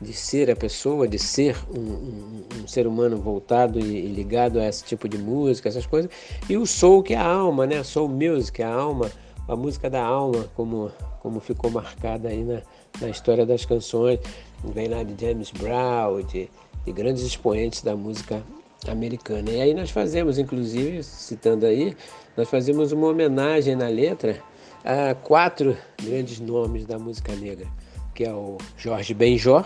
de 0.00 0.12
ser 0.12 0.50
a 0.50 0.56
pessoa, 0.56 1.06
de 1.06 1.18
ser 1.18 1.56
um, 1.70 1.80
um, 1.80 2.44
um 2.62 2.66
ser 2.66 2.88
humano 2.88 3.16
voltado 3.18 3.78
e, 3.78 3.84
e, 3.84 4.08
ligado 4.08 4.58
a 4.58 4.66
esse 4.66 4.82
tipo 4.84 5.08
de 5.08 5.16
música, 5.16 5.68
essas 5.68 5.86
coisas. 5.86 6.10
E 6.48 6.56
o 6.56 6.66
soul, 6.66 7.04
que 7.04 7.14
é 7.14 7.18
a 7.18 7.24
alma, 7.24 7.66
né? 7.66 7.84
Soul 7.84 8.08
music, 8.08 8.60
a 8.62 8.72
alma, 8.72 9.12
a 9.46 9.54
música 9.54 9.88
da 9.88 10.02
alma, 10.02 10.50
como, 10.56 10.90
como 11.20 11.38
ficou 11.38 11.70
marcada 11.70 12.30
aí 12.30 12.42
na, 12.42 12.62
na 13.00 13.08
história 13.08 13.46
das 13.46 13.64
canções. 13.64 14.18
Vem 14.64 14.88
lá 14.88 15.04
de 15.04 15.14
James 15.24 15.52
Brown, 15.52 16.20
de, 16.22 16.50
de 16.84 16.92
grandes 16.92 17.22
expoentes 17.22 17.82
da 17.82 17.94
música 17.94 18.42
americana. 18.88 19.50
E 19.50 19.60
aí 19.60 19.74
nós 19.74 19.90
fazemos, 19.90 20.38
inclusive, 20.38 21.02
citando 21.02 21.66
aí, 21.66 21.96
nós 22.36 22.48
fazemos 22.48 22.92
uma 22.92 23.08
homenagem 23.08 23.76
na 23.76 23.88
letra 23.88 24.42
há 24.84 25.14
quatro 25.14 25.76
grandes 26.02 26.40
nomes 26.40 26.86
da 26.86 26.98
música 26.98 27.34
negra, 27.34 27.66
que 28.14 28.24
é 28.24 28.32
o 28.32 28.58
Jorge 28.76 29.14
Benjor, 29.14 29.64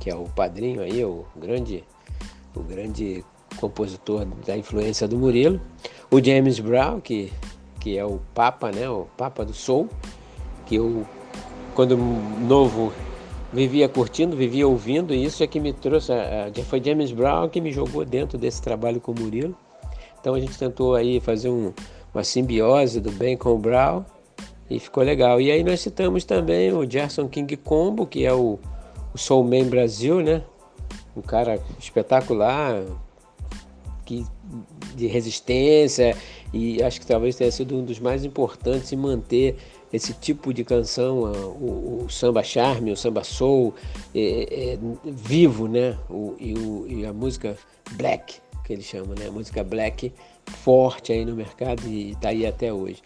que 0.00 0.10
é 0.10 0.14
o 0.14 0.24
padrinho 0.24 0.82
aí, 0.82 1.04
o 1.04 1.24
grande, 1.36 1.84
o 2.54 2.60
grande 2.60 3.24
compositor 3.56 4.24
da 4.46 4.56
influência 4.56 5.06
do 5.06 5.16
Murilo, 5.16 5.60
o 6.10 6.22
James 6.22 6.58
Brown, 6.58 7.00
que, 7.00 7.32
que 7.80 7.96
é 7.96 8.04
o 8.04 8.20
Papa, 8.34 8.70
né, 8.70 8.88
o 8.88 9.06
Papa 9.16 9.44
do 9.44 9.54
Soul, 9.54 9.88
que 10.66 10.76
eu, 10.76 11.06
quando 11.74 11.96
novo, 11.96 12.92
vivia 13.52 13.88
curtindo, 13.88 14.36
vivia 14.36 14.66
ouvindo, 14.66 15.14
e 15.14 15.24
isso 15.24 15.42
é 15.42 15.46
que 15.46 15.60
me 15.60 15.72
trouxe, 15.72 16.12
foi 16.64 16.82
James 16.82 17.12
Brown 17.12 17.48
que 17.48 17.60
me 17.60 17.70
jogou 17.70 18.04
dentro 18.04 18.38
desse 18.38 18.62
trabalho 18.62 19.00
com 19.00 19.12
o 19.12 19.14
Murilo. 19.18 19.54
Então 20.20 20.34
a 20.34 20.40
gente 20.40 20.56
tentou 20.56 20.94
aí 20.94 21.20
fazer 21.20 21.48
um, 21.48 21.72
uma 22.14 22.24
simbiose 22.24 23.00
do 23.00 23.10
bem 23.10 23.36
com 23.36 23.50
o 23.50 23.58
Brown, 23.58 24.04
e 24.74 24.78
ficou 24.78 25.02
legal. 25.02 25.40
E 25.40 25.50
aí 25.50 25.62
nós 25.62 25.80
citamos 25.80 26.24
também 26.24 26.72
o 26.72 26.88
Gerson 26.88 27.28
King 27.28 27.56
Combo, 27.56 28.06
que 28.06 28.24
é 28.24 28.32
o, 28.32 28.58
o 29.14 29.64
Brasil, 29.64 30.20
né? 30.22 30.42
Um 31.14 31.20
cara 31.20 31.60
espetacular, 31.78 32.82
que, 34.04 34.24
de 34.94 35.06
resistência, 35.06 36.16
e 36.52 36.82
acho 36.82 37.00
que 37.00 37.06
talvez 37.06 37.36
tenha 37.36 37.50
sido 37.50 37.76
um 37.76 37.84
dos 37.84 37.98
mais 37.98 38.24
importantes 38.24 38.92
em 38.92 38.96
manter 38.96 39.56
esse 39.92 40.14
tipo 40.14 40.52
de 40.54 40.64
canção, 40.64 41.20
o, 41.20 42.04
o 42.04 42.10
samba 42.10 42.42
charme, 42.42 42.92
o 42.92 42.96
samba 42.96 43.22
soul, 43.22 43.74
é, 44.14 44.72
é, 44.74 44.78
vivo, 45.04 45.68
né? 45.68 45.98
O, 46.08 46.34
e, 46.38 46.54
o, 46.54 46.86
e 46.88 47.06
a 47.06 47.12
música 47.12 47.56
black, 47.92 48.40
que 48.64 48.72
ele 48.72 48.82
chama, 48.82 49.14
né? 49.14 49.26
A 49.26 49.30
música 49.30 49.62
black 49.62 50.12
forte 50.46 51.12
aí 51.12 51.24
no 51.24 51.34
mercado 51.34 51.86
e 51.86 52.12
está 52.12 52.30
aí 52.30 52.46
até 52.46 52.72
hoje. 52.72 53.02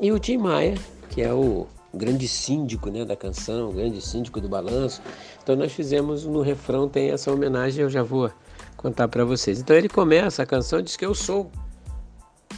E 0.00 0.12
o 0.12 0.18
Tim 0.18 0.38
Maia, 0.38 0.74
que 1.10 1.20
é 1.20 1.32
o 1.32 1.66
grande 1.92 2.28
síndico 2.28 2.90
né, 2.90 3.04
da 3.04 3.16
canção, 3.16 3.70
o 3.70 3.72
grande 3.72 4.00
síndico 4.00 4.40
do 4.40 4.48
balanço. 4.48 5.02
Então 5.42 5.56
nós 5.56 5.72
fizemos 5.72 6.24
no 6.24 6.40
refrão 6.40 6.88
tem 6.88 7.10
essa 7.10 7.32
homenagem, 7.32 7.82
eu 7.82 7.90
já 7.90 8.02
vou 8.02 8.30
contar 8.76 9.08
para 9.08 9.24
vocês. 9.24 9.60
Então 9.60 9.76
ele 9.76 9.88
começa 9.88 10.42
a 10.42 10.46
canção 10.46 10.80
diz 10.80 10.96
que 10.96 11.04
eu 11.04 11.14
sou, 11.14 11.50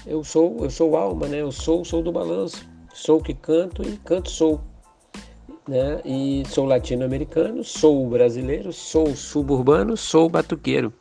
eu 0.07 0.23
sou, 0.23 0.59
eu 0.63 0.71
sou 0.71 0.97
alma, 0.97 1.27
né? 1.27 1.41
Eu 1.41 1.51
sou, 1.51 1.85
sou 1.85 2.03
do 2.03 2.13
balanço, 2.13 2.67
sou 2.93 3.21
que 3.21 3.35
canto 3.35 3.83
e 3.83 3.97
canto 3.99 4.31
sou. 4.31 4.61
Né? 5.69 6.01
E 6.05 6.43
sou 6.49 6.67
latino-americano, 6.67 7.63
sou 7.63 8.09
brasileiro, 8.09 8.73
sou 8.73 9.15
suburbano, 9.15 9.97
sou 9.97 10.29
batuqueiro 10.29 10.93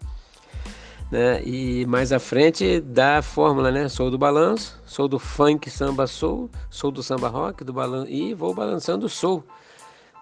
né? 1.11 1.43
E 1.43 1.85
mais 1.85 2.13
à 2.13 2.19
frente 2.19 2.79
dá 2.79 3.17
a 3.17 3.21
fórmula, 3.21 3.69
né? 3.69 3.89
Sou 3.89 4.09
do 4.09 4.17
balanço, 4.17 4.81
sou 4.85 5.09
do 5.09 5.19
funk 5.19 5.69
samba 5.69 6.07
soul, 6.07 6.49
sou 6.69 6.89
do 6.89 7.03
samba 7.03 7.27
rock, 7.27 7.65
do 7.65 7.73
balanço 7.73 8.09
e 8.09 8.33
vou 8.33 8.53
balançando 8.53 9.09
soul, 9.09 9.43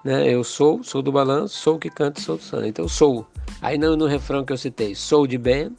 né? 0.03 0.27
Eu 0.27 0.43
sou, 0.43 0.83
sou 0.83 1.03
do 1.03 1.11
balanço, 1.11 1.55
sou 1.55 1.77
que 1.77 1.89
canto, 1.89 2.19
sou 2.19 2.37
do 2.37 2.43
samba. 2.43 2.67
Então 2.67 2.87
sou. 2.87 3.27
Aí 3.61 3.77
no, 3.77 3.95
no 3.95 4.07
refrão 4.07 4.43
que 4.43 4.51
eu 4.51 4.57
citei, 4.57 4.95
sou 4.95 5.27
de 5.27 5.37
Ben, 5.37 5.75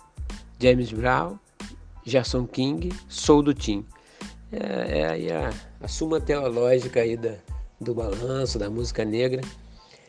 James 0.61 0.92
Brown, 0.92 1.37
Jason 2.07 2.46
King, 2.46 2.90
sou 3.09 3.42
do 3.42 3.53
Tim. 3.53 3.85
É, 4.53 5.00
é 5.00 5.09
aí 5.09 5.29
a, 5.81 5.88
suma 5.88 6.21
teológica 6.21 7.01
aí 7.01 7.16
da, 7.16 7.35
do 7.81 7.95
balanço, 7.95 8.59
da 8.59 8.69
música 8.71 9.05
negra 9.05 9.40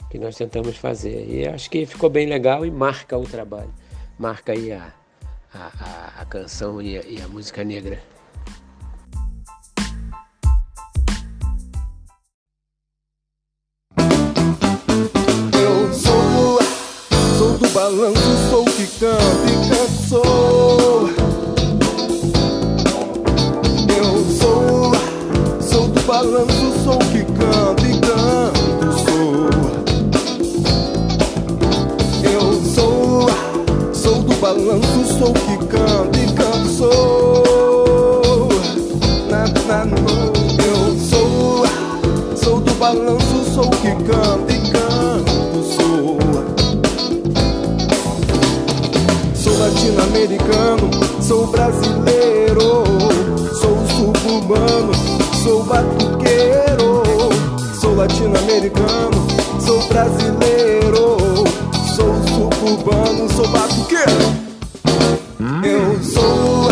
que 0.09 0.19
nós 0.19 0.35
tentamos 0.35 0.77
fazer. 0.77 1.27
E 1.29 1.47
acho 1.47 1.69
que 1.69 1.85
ficou 1.85 2.09
bem 2.09 2.27
legal 2.27 2.65
e 2.65 2.71
marca 2.71 3.17
o 3.17 3.23
trabalho 3.23 3.73
marca 4.21 4.51
aí 4.51 4.71
a, 4.71 4.93
a, 5.51 6.21
a 6.21 6.25
canção 6.25 6.79
e 6.79 6.95
a, 6.95 7.01
e 7.01 7.19
a 7.19 7.27
música 7.27 7.63
negra. 7.63 7.99
Eu 15.53 15.91
sou, 15.91 16.59
sou 17.35 17.57
do 17.57 17.67
balanço, 17.69 18.49
sou 18.51 18.65
que 18.65 18.85
canta 18.99 19.23
e 19.49 19.69
canto, 19.69 20.07
sou. 20.07 20.60
Balanço, 26.11 26.73
sou 26.83 26.99
que 26.99 27.23
canta 27.23 27.87
e 27.87 27.97
canto, 28.01 28.99
sou. 28.99 29.31
balanço, 34.41 35.19
sou 35.19 35.33
que 35.33 35.57
canto 35.67 36.19
e 36.19 36.33
canto 36.33 36.67
sou. 36.67 38.49
Na, 39.29 39.45
na, 39.67 39.85
no, 39.85 39.99
eu 40.65 40.99
sou, 40.99 41.63
sou 42.35 42.59
do 42.59 42.73
balanço, 42.73 43.45
sou 43.53 43.69
que 43.69 43.91
canto 44.03 44.51
e 44.51 44.59
canto 44.71 45.63
sou. 45.63 46.17
Sou 49.35 49.57
latino-americano, 49.59 50.89
sou 51.21 51.47
brasileiro, 51.47 52.83
sou 53.61 53.77
suburbano, 53.95 54.91
sou 55.43 55.63
batuqueiro. 55.63 57.01
Sou 57.79 57.95
latino-americano, 57.95 59.27
sou 59.59 59.81
brasileiro, 59.87 61.17
sou 61.95 62.13
suburbano, 62.27 63.27
sou 63.33 63.47
batuqueiro. 63.47 64.41
Eu 65.63 66.03
sou, 66.03 66.71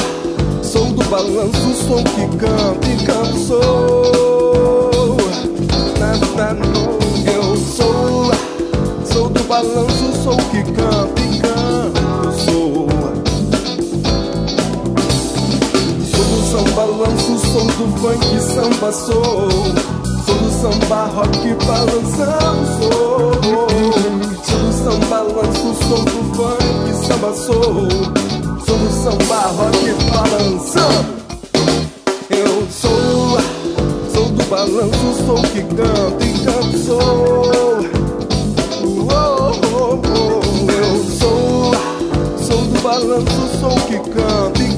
sou 0.62 0.86
do 0.92 1.04
balanço, 1.06 1.74
sou 1.88 2.04
que 2.04 2.38
canto 2.38 2.88
e 2.88 3.06
canto 3.06 3.38
sou. 3.40 5.18
Na, 6.00 6.16
na, 6.36 6.54
no. 6.54 7.00
Eu 7.26 7.58
sou, 7.58 8.32
sou 9.12 9.30
do 9.30 9.44
balanço, 9.46 10.14
sou 10.24 10.38
que 10.38 10.64
canto 10.72 11.22
e 11.22 11.40
canto 11.40 12.00
sou. 12.46 12.88
Sou 16.12 16.24
do 16.24 16.42
samba 16.52 16.72
balanço, 16.72 17.29
Sou 17.52 17.66
do 17.66 17.98
funk 17.98 18.40
samba 18.42 18.92
sou, 18.92 19.50
sou 20.26 20.36
do 20.36 20.52
samba 20.62 21.06
rock 21.06 21.56
balançamos 21.66 22.70
sou, 22.78 23.34
sou 24.44 24.60
do 24.60 24.72
samba 24.72 25.20
lanço 25.22 25.70
Sou 25.88 26.02
do 26.06 26.20
funk 26.36 27.08
samba 27.08 27.34
sou, 27.34 27.90
sou 28.66 28.78
do 28.78 28.90
samba 29.04 29.42
rock 29.58 29.82
balançando. 30.14 31.20
Eu 32.30 32.68
sou 32.70 33.40
Sou 34.14 34.26
do 34.30 34.44
balanço 34.46 35.08
Sou 35.26 35.42
que 35.42 35.64
canto 35.64 36.24
e 36.24 36.46
canto 36.46 36.78
sou. 36.78 37.82
Eu 40.70 41.04
sou 41.20 41.74
Sou 42.46 42.62
do 42.66 42.82
balanço 42.82 43.42
Sou 43.60 43.76
que 43.88 43.98
canta. 44.12 44.64
e 44.64 44.69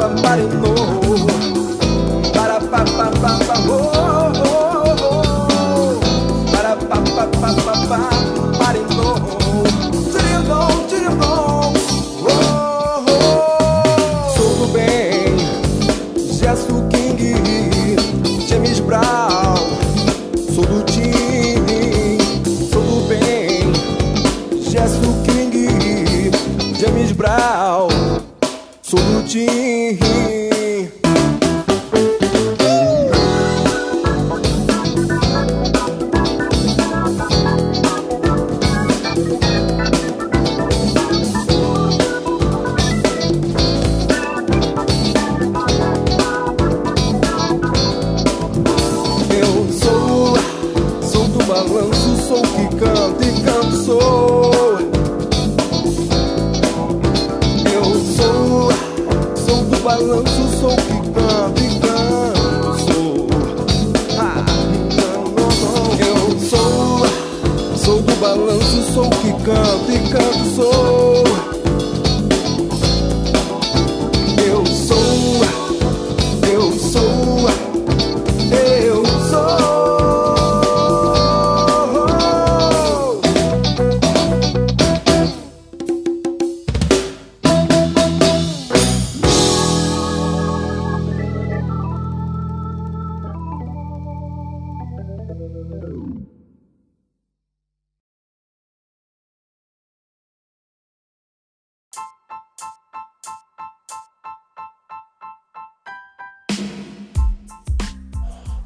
somebody 0.00 0.46
knows. 0.48 0.69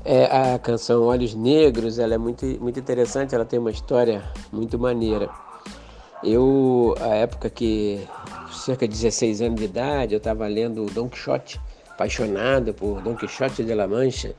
É, 0.04 0.26
a 0.26 0.58
canção 0.58 1.04
Olhos 1.04 1.34
Negros, 1.34 1.98
ela 1.98 2.14
é 2.14 2.18
muito, 2.18 2.44
muito 2.60 2.78
interessante, 2.78 3.34
ela 3.34 3.44
tem 3.44 3.58
uma 3.58 3.70
história 3.70 4.22
muito 4.52 4.78
maneira. 4.78 5.30
Eu, 6.22 6.94
a 7.00 7.14
época 7.14 7.48
que, 7.48 8.06
cerca 8.52 8.86
de 8.86 8.92
16 8.92 9.40
anos 9.40 9.58
de 9.58 9.64
idade, 9.64 10.12
eu 10.12 10.18
estava 10.18 10.46
lendo 10.46 10.84
Don 10.86 11.08
Quixote, 11.08 11.58
apaixonado 11.88 12.74
por 12.74 13.00
Don 13.00 13.16
Quixote 13.16 13.64
de 13.64 13.74
la 13.74 13.86
Mancha, 13.86 14.34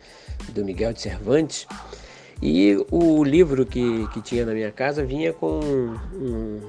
do 0.49 0.63
Miguel 0.63 0.93
de 0.93 1.01
Cervantes, 1.01 1.67
e 2.39 2.77
o 2.91 3.23
livro 3.23 3.65
que, 3.65 4.07
que 4.09 4.21
tinha 4.21 4.45
na 4.45 4.53
minha 4.53 4.71
casa 4.71 5.03
vinha 5.03 5.33
com 5.33 5.59
um, 5.61 6.61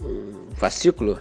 um 0.00 0.46
fascículo 0.54 1.18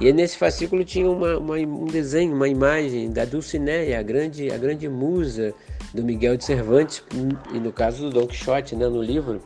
e 0.00 0.12
nesse 0.12 0.38
fascículo 0.38 0.84
tinha 0.84 1.10
uma, 1.10 1.36
uma, 1.36 1.56
um 1.56 1.84
desenho, 1.84 2.34
uma 2.34 2.48
imagem 2.48 3.10
da 3.10 3.24
Dulcinea, 3.24 3.98
a 3.98 4.02
grande, 4.02 4.50
a 4.50 4.56
grande 4.56 4.88
musa 4.88 5.52
do 5.92 6.02
Miguel 6.02 6.36
de 6.36 6.44
Cervantes, 6.44 7.04
e 7.52 7.58
no 7.58 7.72
caso 7.72 8.04
do 8.04 8.10
Don 8.10 8.26
Quixote, 8.26 8.74
né, 8.74 8.88
no 8.88 9.02
livro, 9.02 9.42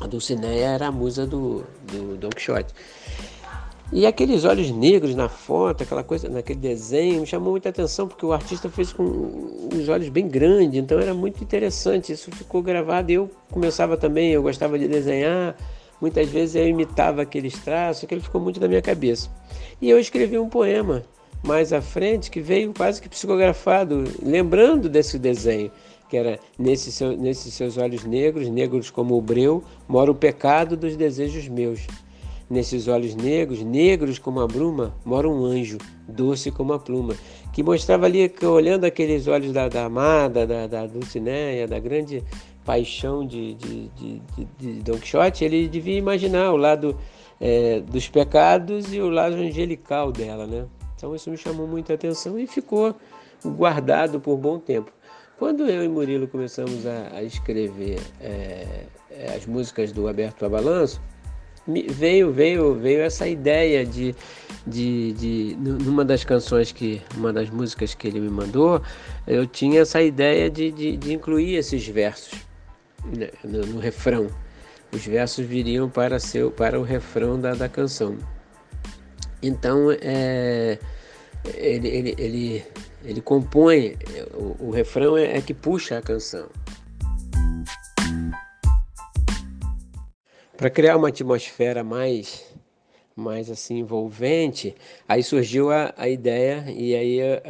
a 0.00 0.06
Dulcinea 0.06 0.68
era 0.68 0.88
a 0.88 0.92
musa 0.92 1.26
do, 1.26 1.64
do 1.90 2.16
Don 2.18 2.28
Quixote. 2.30 2.74
E 3.92 4.04
aqueles 4.04 4.44
olhos 4.44 4.70
negros 4.70 5.14
na 5.14 5.28
foto, 5.28 5.84
aquela 5.84 6.02
coisa, 6.02 6.28
naquele 6.28 6.58
desenho, 6.58 7.20
me 7.20 7.26
chamou 7.26 7.52
muita 7.52 7.68
atenção 7.68 8.08
porque 8.08 8.26
o 8.26 8.32
artista 8.32 8.68
fez 8.68 8.92
com 8.92 9.68
os 9.72 9.88
olhos 9.88 10.08
bem 10.08 10.26
grandes, 10.26 10.82
então 10.82 10.98
era 10.98 11.14
muito 11.14 11.42
interessante. 11.42 12.12
Isso 12.12 12.30
ficou 12.32 12.60
gravado. 12.62 13.12
Eu 13.12 13.30
começava 13.50 13.96
também, 13.96 14.32
eu 14.32 14.42
gostava 14.42 14.76
de 14.76 14.88
desenhar, 14.88 15.56
muitas 16.00 16.28
vezes 16.28 16.54
eu 16.54 16.68
imitava 16.68 17.22
aqueles 17.22 17.54
traços, 17.58 18.04
aquilo 18.04 18.20
ficou 18.20 18.40
muito 18.40 18.60
na 18.60 18.68
minha 18.68 18.82
cabeça. 18.82 19.30
E 19.80 19.90
eu 19.90 19.98
escrevi 19.98 20.38
um 20.38 20.48
poema 20.48 21.04
mais 21.42 21.72
à 21.72 21.80
frente 21.80 22.30
que 22.30 22.40
veio 22.40 22.72
quase 22.74 23.00
que 23.00 23.08
psicografado, 23.08 24.04
lembrando 24.22 24.88
desse 24.88 25.18
desenho, 25.18 25.70
que 26.08 26.16
era 26.16 26.38
nesses 26.58 26.94
seu, 26.94 27.16
nesses 27.16 27.54
seus 27.54 27.76
olhos 27.76 28.04
negros, 28.04 28.48
negros 28.48 28.90
como 28.90 29.16
o 29.16 29.20
breu, 29.20 29.62
mora 29.88 30.10
o 30.10 30.14
pecado 30.14 30.76
dos 30.76 30.96
desejos 30.96 31.48
meus. 31.48 31.86
Nesses 32.48 32.86
olhos 32.86 33.16
negros, 33.16 33.60
negros 33.60 34.20
como 34.20 34.40
a 34.40 34.46
bruma, 34.46 34.94
mora 35.04 35.28
um 35.28 35.44
anjo, 35.44 35.78
doce 36.06 36.52
como 36.52 36.72
a 36.72 36.78
pluma, 36.78 37.16
que 37.52 37.60
mostrava 37.60 38.06
ali, 38.06 38.28
que, 38.28 38.46
olhando 38.46 38.84
aqueles 38.84 39.26
olhos 39.26 39.52
da, 39.52 39.68
da 39.68 39.86
amada, 39.86 40.46
da, 40.46 40.68
da 40.68 40.86
Dulcineia, 40.86 41.66
da 41.66 41.80
grande 41.80 42.22
paixão 42.66 43.24
de, 43.24 43.54
de, 43.54 43.88
de, 43.88 44.22
de, 44.58 44.72
Don 44.82 44.98
Quixote, 44.98 45.44
ele 45.44 45.68
devia 45.68 45.96
imaginar 45.96 46.52
o 46.52 46.56
lado 46.56 46.98
é, 47.40 47.80
dos 47.80 48.08
pecados 48.08 48.92
e 48.92 49.00
o 49.00 49.08
lado 49.08 49.36
angelical 49.36 50.10
dela, 50.10 50.46
né? 50.46 50.66
Então 50.96 51.14
isso 51.14 51.30
me 51.30 51.36
chamou 51.36 51.66
muita 51.68 51.94
atenção 51.94 52.36
e 52.38 52.46
ficou 52.46 52.94
guardado 53.44 54.18
por 54.18 54.36
bom 54.36 54.58
tempo. 54.58 54.90
Quando 55.38 55.68
eu 55.68 55.84
e 55.84 55.88
Murilo 55.88 56.26
começamos 56.26 56.86
a, 56.86 57.18
a 57.18 57.22
escrever 57.22 58.00
é, 58.20 58.86
é 59.10 59.34
as 59.36 59.46
músicas 59.46 59.92
do 59.92 60.08
Aberto 60.08 60.44
a 60.44 60.48
Balanço, 60.48 61.00
veio 61.90 62.32
veio 62.32 62.74
veio 62.74 63.02
essa 63.02 63.28
ideia 63.28 63.84
de, 63.84 64.14
de, 64.66 65.12
de 65.12 65.56
numa 65.58 66.04
das 66.04 66.24
canções 66.24 66.72
que 66.72 67.02
uma 67.16 67.32
das 67.32 67.50
músicas 67.50 67.94
que 67.94 68.06
ele 68.06 68.20
me 68.20 68.30
mandou 68.30 68.80
eu 69.26 69.46
tinha 69.46 69.80
essa 69.80 70.00
ideia 70.00 70.48
de, 70.48 70.70
de, 70.70 70.96
de 70.96 71.12
incluir 71.12 71.56
esses 71.56 71.86
versos 71.86 72.45
no, 73.44 73.66
no 73.66 73.78
refrão 73.78 74.28
os 74.92 75.04
versos 75.04 75.44
viriam 75.44 75.88
para, 75.88 76.16
para 76.56 76.78
o 76.78 76.82
refrão 76.82 77.40
da, 77.40 77.54
da 77.54 77.68
canção. 77.68 78.16
Então, 79.42 79.90
é, 80.00 80.78
ele, 81.54 81.88
ele, 81.88 82.14
ele, 82.18 82.64
ele 83.04 83.20
compõe, 83.20 83.96
o, 84.34 84.68
o 84.68 84.70
refrão 84.70 85.16
é, 85.16 85.36
é 85.36 85.40
que 85.40 85.52
puxa 85.52 85.98
a 85.98 86.02
canção. 86.02 86.48
Para 90.56 90.70
criar 90.70 90.96
uma 90.96 91.08
atmosfera 91.08 91.84
mais 91.84 92.44
mais 93.14 93.50
assim 93.50 93.78
envolvente, 93.78 94.74
aí 95.08 95.22
surgiu 95.22 95.70
a, 95.70 95.94
a 95.96 96.06
ideia 96.06 96.66
e 96.68 96.94
aí 96.94 97.22
a, 97.22 97.40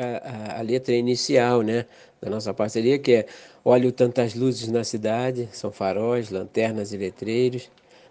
a, 0.54 0.58
a, 0.60 0.62
letra 0.62 0.94
inicial, 0.94 1.60
né, 1.62 1.86
da 2.20 2.30
nossa 2.30 2.54
parceria, 2.54 3.00
que 3.00 3.12
é 3.12 3.26
Olho 3.68 3.90
tantas 3.90 4.32
luzes 4.32 4.68
na 4.68 4.84
cidade, 4.84 5.48
são 5.50 5.72
faróis, 5.72 6.30
lanternas 6.30 6.92
e 6.92 6.96
letreiros, 6.96 7.68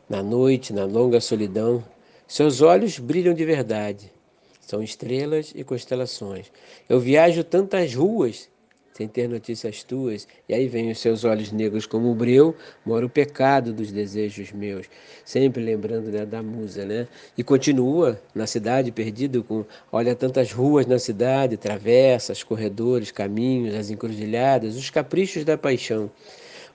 na 0.09 0.21
noite, 0.21 0.73
na 0.73 0.83
longa 0.83 1.21
solidão, 1.21 1.81
seus 2.27 2.59
olhos 2.59 2.99
brilham 2.99 3.33
de 3.33 3.45
verdade, 3.45 4.11
são 4.59 4.83
estrelas 4.83 5.53
e 5.55 5.63
constelações. 5.63 6.51
Eu 6.89 6.99
viajo 6.99 7.41
tantas 7.41 7.95
ruas 7.95 8.49
sem 8.95 9.09
ter 9.09 9.27
notícias 9.27 9.83
tuas. 9.83 10.25
E 10.47 10.53
aí 10.53 10.69
vem 10.69 10.89
os 10.89 10.99
seus 10.99 11.25
olhos 11.25 11.51
negros 11.51 11.85
como 11.85 12.09
o 12.09 12.15
breu, 12.15 12.55
mora 12.85 13.05
o 13.05 13.09
pecado 13.09 13.73
dos 13.73 13.91
desejos 13.91 14.53
meus. 14.53 14.85
Sempre 15.25 15.61
lembrando 15.61 16.09
né, 16.09 16.25
da 16.25 16.41
musa, 16.41 16.85
né? 16.85 17.05
E 17.37 17.43
continua 17.43 18.17
na 18.33 18.47
cidade 18.47 18.93
perdido 18.93 19.43
com, 19.43 19.65
olha 19.91 20.15
tantas 20.15 20.53
ruas 20.53 20.85
na 20.85 20.97
cidade, 20.97 21.57
travessas, 21.57 22.41
corredores, 22.41 23.11
caminhos, 23.11 23.75
as 23.75 23.89
encruzilhadas, 23.89 24.77
os 24.77 24.89
caprichos 24.89 25.43
da 25.43 25.57
paixão. 25.57 26.09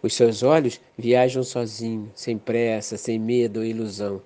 Os 0.02 0.12
seus 0.12 0.42
olhos 0.42 0.78
viajam 0.98 1.42
sozinhos, 1.42 2.11
sem 2.14 2.37
pressa, 2.37 2.98
sem 2.98 3.18
medo 3.18 3.61
ou 3.61 3.64
ilusão. 3.64 4.20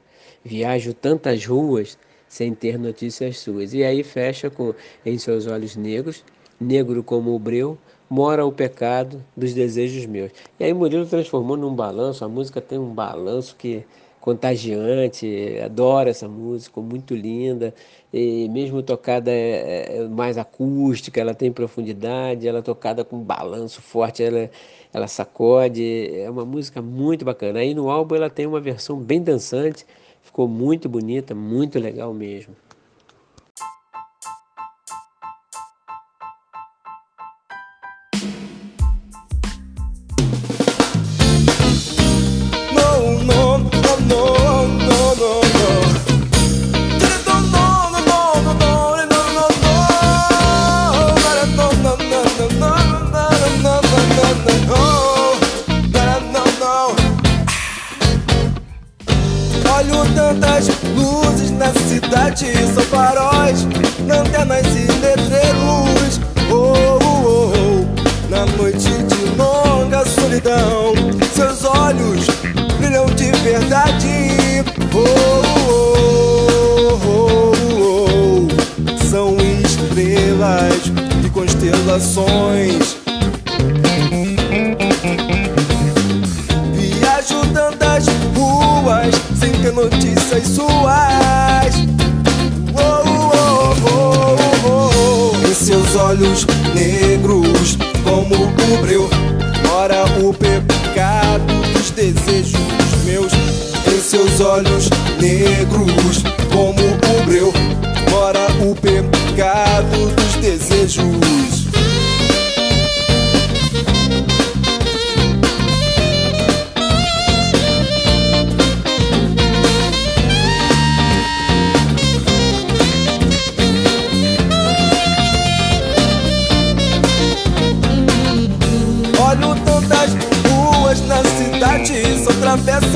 Viajo 0.44 0.94
tantas 0.94 1.46
ruas 1.46 1.96
sem 2.28 2.52
ter 2.52 2.76
notícias 2.76 3.38
suas. 3.38 3.72
E 3.72 3.84
aí 3.84 4.02
fecha 4.02 4.50
com 4.50 4.74
em 5.06 5.16
seus 5.16 5.46
olhos 5.46 5.76
negros 5.76 6.24
negro 6.64 7.02
como 7.02 7.34
o 7.34 7.38
breu, 7.38 7.78
mora 8.08 8.44
o 8.44 8.52
pecado 8.52 9.22
dos 9.36 9.54
desejos 9.54 10.06
meus. 10.06 10.32
E 10.58 10.64
aí 10.64 10.72
Murilo 10.72 11.06
transformou 11.06 11.56
num 11.56 11.74
balanço, 11.74 12.24
a 12.24 12.28
música 12.28 12.60
tem 12.60 12.78
um 12.78 12.92
balanço 12.92 13.56
que 13.56 13.84
contagiante, 14.24 15.60
adoro 15.62 16.08
essa 16.08 16.26
música, 16.26 16.80
muito 16.80 17.14
linda, 17.14 17.74
e 18.10 18.48
mesmo 18.48 18.82
tocada 18.82 19.30
é, 19.30 19.98
é 19.98 20.08
mais 20.08 20.38
acústica, 20.38 21.20
ela 21.20 21.34
tem 21.34 21.52
profundidade, 21.52 22.48
ela 22.48 22.60
é 22.60 22.62
tocada 22.62 23.04
com 23.04 23.18
balanço 23.18 23.82
forte, 23.82 24.22
ela, 24.22 24.50
ela 24.94 25.06
sacode, 25.06 26.10
é 26.14 26.30
uma 26.30 26.46
música 26.46 26.80
muito 26.80 27.22
bacana. 27.22 27.58
Aí 27.58 27.74
no 27.74 27.90
álbum 27.90 28.14
ela 28.14 28.30
tem 28.30 28.46
uma 28.46 28.60
versão 28.62 28.96
bem 28.96 29.20
dançante, 29.22 29.84
ficou 30.22 30.48
muito 30.48 30.88
bonita, 30.88 31.34
muito 31.34 31.78
legal 31.78 32.14
mesmo. 32.14 32.56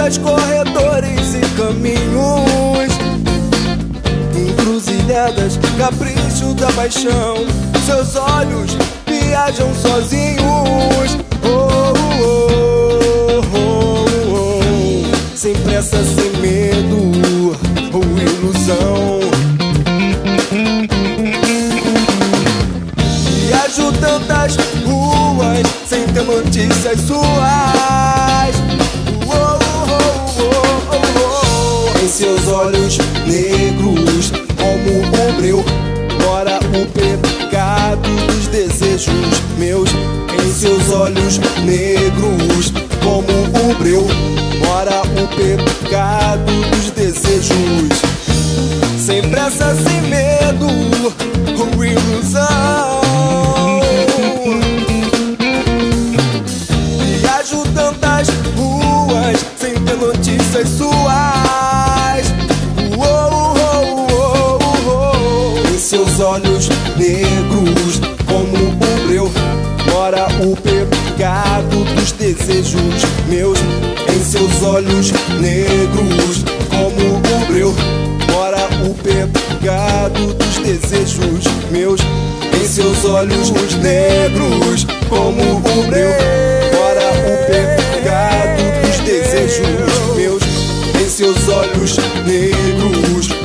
Travessas, 0.09 0.19
corredores 0.19 1.35
e 1.35 1.41
caminhos. 1.57 2.93
Encruzilhadas, 4.35 5.59
capricho 5.77 6.55
da 6.55 6.73
paixão. 6.73 7.37
Seus 7.85 8.17
olhos 8.17 8.77
viajam 9.07 9.69
sozinhos. 9.75 11.19
Oh, 11.45 11.93
oh, 12.23 13.43
oh, 13.53 13.75
oh. 14.35 15.37
Sem 15.37 15.55
pressa, 15.55 16.03
sem 16.05 16.31
medo 16.41 17.13
ou 17.93 18.03
ilusão. 18.19 19.21
Viajo 23.47 23.93
tantas 24.01 24.57
ruas 24.85 25.67
sem 25.87 26.07
ter 26.09 26.23
notícias 26.23 27.01
suas. 27.01 28.68
Em 32.09 32.11
seus 32.11 32.49
olhos 32.49 32.97
negros, 33.27 34.33
como 34.57 35.03
o 35.03 35.37
breu, 35.37 35.63
mora 36.25 36.59
o 36.59 36.87
pecado 36.87 38.09
dos 38.27 38.47
desejos 38.47 39.43
meus. 39.59 39.91
Em 40.43 40.51
seus 40.51 40.91
olhos 40.91 41.39
negros, 41.67 42.73
como 43.05 43.29
o 43.29 43.75
breu, 43.75 44.07
mora 44.67 45.03
o 45.03 45.29
pecado 45.37 46.51
dos 46.71 46.91
desejos. 46.93 48.01
Sem 48.99 49.21
pressa, 49.29 49.77
sem 49.77 50.01
medo 50.09 50.67
ou 51.59 51.85
ilusão. 51.85 53.03
Viajo 57.21 57.65
tantas 57.75 58.29
ruas 58.57 59.45
sem 59.59 59.75
ter 59.75 59.97
notícias 59.99 60.71
suas. 60.71 61.48
Olhos 66.21 66.69
negros, 66.97 68.01
como 68.27 68.57
o 68.57 69.07
breu, 69.07 69.31
mora 69.93 70.27
o 70.43 70.57
pecado 70.57 71.85
dos 71.95 72.13
desejos 72.13 73.05
meus. 73.29 73.59
Em 74.13 74.25
seus 74.25 74.63
olhos 74.63 75.13
negros, 75.41 76.45
como 76.71 77.17
o 77.17 77.47
breu, 77.47 77.75
mora 78.33 78.69
o 78.85 78.95
pecado 78.95 80.35
dos 80.35 80.59
desejos 80.59 81.45
meus. 81.71 82.01
Em 82.61 82.67
seus 82.67 83.05
olhos 83.05 83.51
negros, 83.77 84.87
como 85.09 85.43
o 85.43 85.87
breu, 85.87 86.11
mora 86.75 87.11
o 87.23 87.37
pecado 87.47 88.63
dos 88.83 88.99
desejos 89.05 90.17
meus. 90.17 90.43
Em 91.01 91.09
seus 91.09 91.49
olhos 91.49 91.97
negros, 92.27 93.38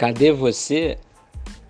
Cadê 0.00 0.32
Você 0.32 0.96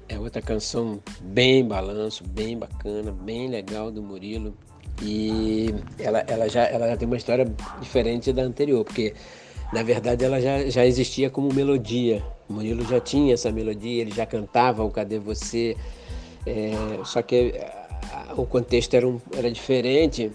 é 0.08 0.16
outra 0.16 0.40
canção 0.40 1.00
bem 1.20 1.66
balanço, 1.66 2.22
bem 2.22 2.56
bacana, 2.56 3.10
bem 3.10 3.48
legal 3.48 3.90
do 3.90 4.00
Murilo. 4.00 4.54
E 5.02 5.74
ela, 5.98 6.20
ela, 6.28 6.48
já, 6.48 6.62
ela 6.62 6.90
já 6.90 6.96
tem 6.96 7.08
uma 7.08 7.16
história 7.16 7.44
diferente 7.80 8.32
da 8.32 8.42
anterior, 8.42 8.84
porque 8.84 9.14
na 9.72 9.82
verdade 9.82 10.24
ela 10.24 10.40
já, 10.40 10.64
já 10.70 10.86
existia 10.86 11.28
como 11.28 11.52
melodia. 11.52 12.22
O 12.48 12.52
Murilo 12.52 12.86
já 12.86 13.00
tinha 13.00 13.34
essa 13.34 13.50
melodia, 13.50 14.00
ele 14.00 14.12
já 14.12 14.24
cantava 14.24 14.84
o 14.84 14.92
Cadê 14.92 15.18
Você, 15.18 15.76
é, 16.46 16.70
só 17.04 17.22
que 17.22 17.60
ah, 18.12 18.34
o 18.36 18.46
contexto 18.46 18.94
era, 18.94 19.08
um, 19.08 19.20
era 19.36 19.50
diferente 19.50 20.30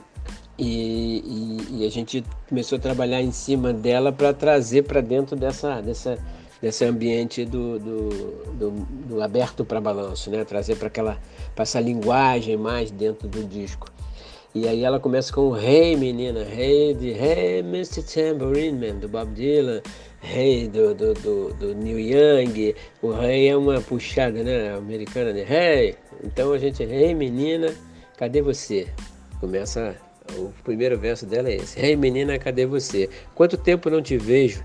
e, 0.60 1.24
e, 1.70 1.78
e 1.80 1.86
a 1.88 1.90
gente 1.90 2.26
começou 2.50 2.78
a 2.78 2.82
trabalhar 2.82 3.22
em 3.22 3.32
cima 3.32 3.72
dela 3.72 4.12
para 4.12 4.34
trazer 4.34 4.84
para 4.84 5.00
dentro 5.00 5.38
dessa, 5.38 5.82
dessa, 5.82 6.18
desse 6.66 6.84
ambiente 6.84 7.46
do, 7.46 7.78
do, 7.78 8.10
do, 8.58 8.72
do 9.08 9.22
aberto 9.22 9.64
para 9.64 9.80
balanço, 9.80 10.32
né? 10.32 10.44
trazer 10.44 10.76
para 10.78 10.88
aquela 10.88 11.22
essa 11.56 11.80
linguagem 11.80 12.58
mais 12.58 12.90
dentro 12.90 13.28
do 13.28 13.44
disco. 13.44 13.88
E 14.52 14.68
aí 14.68 14.84
ela 14.84 15.00
começa 15.00 15.32
com 15.32 15.56
Hey 15.56 15.96
menina, 15.96 16.40
Hey 16.42 16.96
de 16.96 17.12
Hey 17.12 17.60
Mr. 17.60 18.02
Tambourine 18.02 18.80
Man, 18.80 18.96
do 18.96 19.08
Bob 19.08 19.32
Dylan, 19.36 19.80
Hey 20.24 20.68
do, 20.68 20.96
do, 20.96 21.14
do, 21.14 21.54
do 21.54 21.76
Neil 21.76 22.00
Young, 22.00 22.74
o 23.00 23.14
Hey 23.14 23.50
é 23.50 23.56
uma 23.56 23.80
puxada 23.80 24.44
né, 24.44 24.76
americana 24.76 25.32
de 25.34 25.42
Hey, 25.42 25.96
então 26.24 26.52
a 26.52 26.58
gente, 26.58 26.82
Hey 26.82 27.14
menina, 27.14 27.76
cadê 28.18 28.42
você? 28.42 28.88
Começa, 29.40 29.96
o 30.36 30.52
primeiro 30.64 30.98
verso 30.98 31.28
dela 31.28 31.48
é 31.48 31.58
esse, 31.58 31.80
Hey 31.80 31.96
menina, 31.96 32.40
cadê 32.40 32.66
você? 32.66 33.08
Quanto 33.36 33.56
tempo 33.56 33.88
não 33.88 34.02
te 34.02 34.18
vejo? 34.18 34.64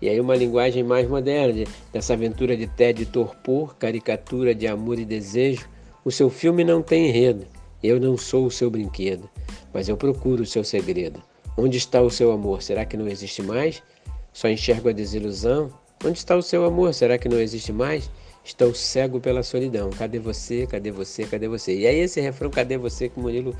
E 0.00 0.08
aí 0.08 0.20
uma 0.20 0.34
linguagem 0.34 0.82
mais 0.82 1.08
moderna, 1.08 1.52
de, 1.52 1.66
dessa 1.92 2.14
aventura 2.14 2.56
de 2.56 2.66
tédio 2.66 3.02
e 3.02 3.06
torpor, 3.06 3.76
caricatura 3.76 4.54
de 4.54 4.66
amor 4.66 4.98
e 4.98 5.04
desejo. 5.04 5.68
O 6.04 6.10
seu 6.10 6.30
filme 6.30 6.64
não 6.64 6.80
tem 6.82 7.08
enredo, 7.08 7.46
eu 7.82 8.00
não 8.00 8.16
sou 8.16 8.46
o 8.46 8.50
seu 8.50 8.70
brinquedo, 8.70 9.28
mas 9.72 9.88
eu 9.88 9.96
procuro 9.96 10.42
o 10.42 10.46
seu 10.46 10.64
segredo. 10.64 11.22
Onde 11.56 11.76
está 11.76 12.00
o 12.00 12.10
seu 12.10 12.32
amor? 12.32 12.62
Será 12.62 12.86
que 12.86 12.96
não 12.96 13.06
existe 13.06 13.42
mais? 13.42 13.82
Só 14.32 14.48
enxergo 14.48 14.88
a 14.88 14.92
desilusão? 14.92 15.70
Onde 16.04 16.16
está 16.16 16.34
o 16.34 16.42
seu 16.42 16.64
amor? 16.64 16.94
Será 16.94 17.18
que 17.18 17.28
não 17.28 17.38
existe 17.38 17.72
mais? 17.72 18.10
Estou 18.42 18.74
cego 18.74 19.20
pela 19.20 19.42
solidão. 19.42 19.90
Cadê 19.90 20.18
você? 20.18 20.66
Cadê 20.66 20.90
você? 20.90 21.24
Cadê 21.24 21.46
você? 21.46 21.76
E 21.76 21.86
aí 21.86 21.98
esse 21.98 22.20
refrão, 22.20 22.50
cadê 22.50 22.78
você, 22.78 23.08
que 23.08 23.18
o 23.18 23.22
Murilo 23.22 23.54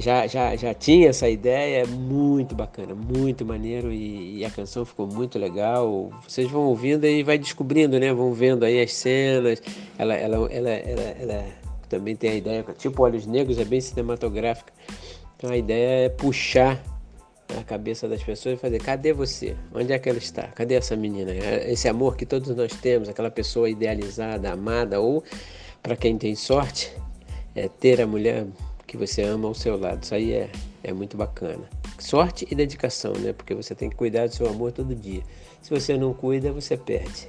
já, 0.00 0.26
já, 0.26 0.56
já 0.56 0.72
tinha 0.72 1.10
essa 1.10 1.28
ideia, 1.28 1.82
é 1.82 1.86
muito 1.86 2.54
bacana, 2.54 2.94
muito 2.94 3.44
maneiro 3.44 3.92
e, 3.92 4.38
e, 4.38 4.44
a 4.44 4.50
canção 4.50 4.84
ficou 4.84 5.06
muito 5.06 5.38
legal. 5.38 6.10
Vocês 6.26 6.50
vão 6.50 6.62
ouvindo 6.62 7.06
e 7.06 7.22
vai 7.22 7.38
descobrindo, 7.38 8.00
né? 8.00 8.12
Vão 8.12 8.32
vendo 8.32 8.64
aí 8.64 8.80
as 8.80 8.94
cenas. 8.94 9.62
Ela, 9.98 10.14
ela, 10.14 10.36
ela, 10.50 10.70
ela, 10.70 11.02
ela 11.20 11.44
também 11.88 12.16
tem 12.16 12.30
a 12.30 12.34
ideia, 12.34 12.64
tipo 12.78 13.02
Olhos 13.02 13.26
Negros, 13.26 13.58
é 13.58 13.64
bem 13.64 13.80
cinematográfica. 13.80 14.72
Então 15.36 15.50
a 15.50 15.56
ideia 15.56 16.06
é 16.06 16.08
puxar 16.08 16.82
a 17.58 17.62
cabeça 17.62 18.08
das 18.08 18.22
pessoas 18.22 18.56
e 18.56 18.58
fazer: 18.58 18.78
cadê 18.78 19.12
você? 19.12 19.56
Onde 19.74 19.92
é 19.92 19.98
que 19.98 20.08
ela 20.08 20.18
está? 20.18 20.44
Cadê 20.44 20.74
essa 20.74 20.96
menina? 20.96 21.32
Esse 21.32 21.88
amor 21.88 22.16
que 22.16 22.24
todos 22.24 22.54
nós 22.56 22.72
temos, 22.74 23.08
aquela 23.08 23.30
pessoa 23.30 23.68
idealizada, 23.68 24.52
amada, 24.52 25.00
ou 25.00 25.22
para 25.82 25.96
quem 25.96 26.16
tem 26.16 26.34
sorte, 26.34 26.94
é, 27.54 27.68
ter 27.68 28.00
a 28.00 28.06
mulher 28.06 28.46
que 28.90 28.96
você 28.96 29.22
ama 29.22 29.46
ao 29.46 29.54
seu 29.54 29.78
lado. 29.78 30.02
Isso 30.02 30.12
aí 30.12 30.32
é, 30.32 30.50
é 30.82 30.92
muito 30.92 31.16
bacana. 31.16 31.62
Sorte 31.96 32.44
e 32.50 32.56
dedicação, 32.56 33.12
né? 33.12 33.32
Porque 33.32 33.54
você 33.54 33.72
tem 33.72 33.88
que 33.88 33.94
cuidar 33.94 34.26
do 34.26 34.34
seu 34.34 34.48
amor 34.48 34.72
todo 34.72 34.96
dia. 34.96 35.22
Se 35.62 35.70
você 35.70 35.96
não 35.96 36.12
cuida, 36.12 36.50
você 36.50 36.76
perde. 36.76 37.28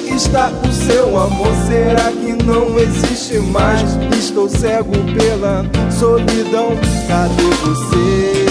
está 0.21 0.51
o 0.51 0.71
seu 0.71 1.17
amor? 1.19 1.51
Será 1.67 2.11
que 2.11 2.43
não 2.43 2.77
existe 2.77 3.39
mais? 3.39 3.81
Estou 4.17 4.47
cego 4.47 4.91
pela 5.17 5.65
solidão. 5.91 6.69
Cadê 7.07 7.49
você? 7.63 8.50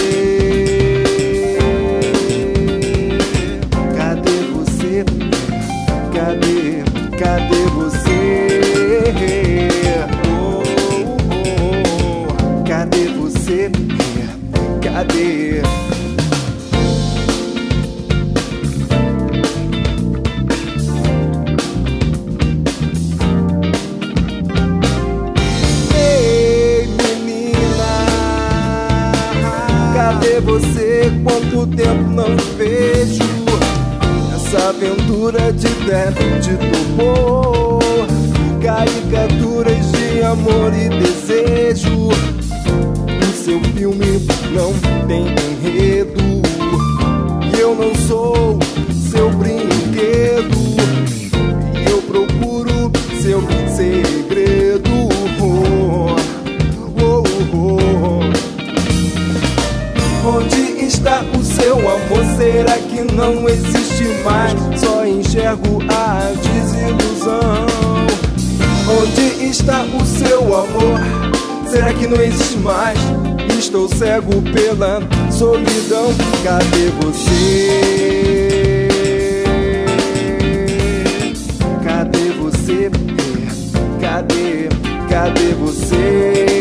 demais, 64.01 64.53
só 64.79 65.05
enxergo 65.05 65.79
a 65.89 66.31
desilusão. 66.41 67.65
Onde 68.89 69.45
está 69.45 69.83
o 69.83 70.05
seu 70.05 70.55
amor? 70.55 70.99
Será 71.69 71.93
que 71.93 72.07
não 72.07 72.21
existe 72.21 72.57
mais? 72.57 72.97
Estou 73.57 73.87
cego 73.87 74.41
pela 74.53 74.99
solidão. 75.31 76.13
Cadê 76.43 76.89
você? 77.01 78.87
Cadê 81.85 82.31
você? 82.31 82.91
Cadê? 84.01 84.67
Cadê 85.09 85.53
você? 85.53 86.51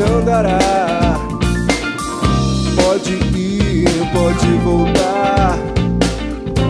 andará. 0.00 0.58
Pode 2.76 3.14
ir, 3.14 3.86
pode 4.12 4.46
voltar, 4.64 5.58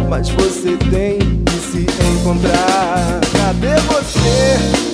mas 0.08 0.28
você 0.30 0.76
tem 0.90 1.18
que 1.44 1.58
se 1.58 1.86
encontrar. 2.18 3.20
Cadê 3.32 3.76
você? 3.82 4.91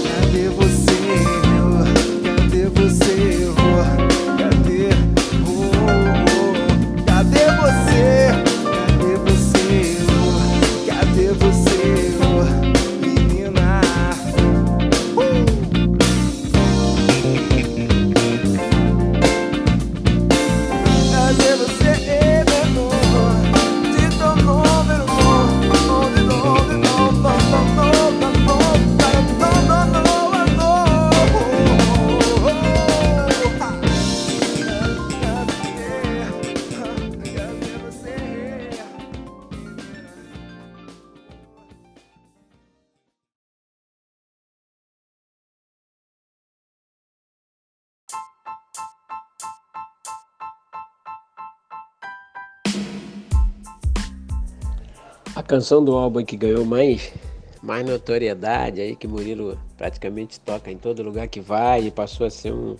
Canção 55.42 55.84
do 55.84 55.94
álbum 55.94 56.24
que 56.24 56.36
ganhou 56.36 56.64
mais, 56.64 57.12
mais 57.62 57.86
notoriedade 57.86 58.80
aí, 58.80 58.96
que 58.96 59.06
Murilo 59.06 59.58
praticamente 59.76 60.40
toca 60.40 60.70
em 60.70 60.76
todo 60.76 61.02
lugar 61.02 61.28
que 61.28 61.40
vai 61.40 61.86
e 61.86 61.90
passou 61.90 62.26
a 62.26 62.30
ser 62.30 62.52
um, 62.52 62.76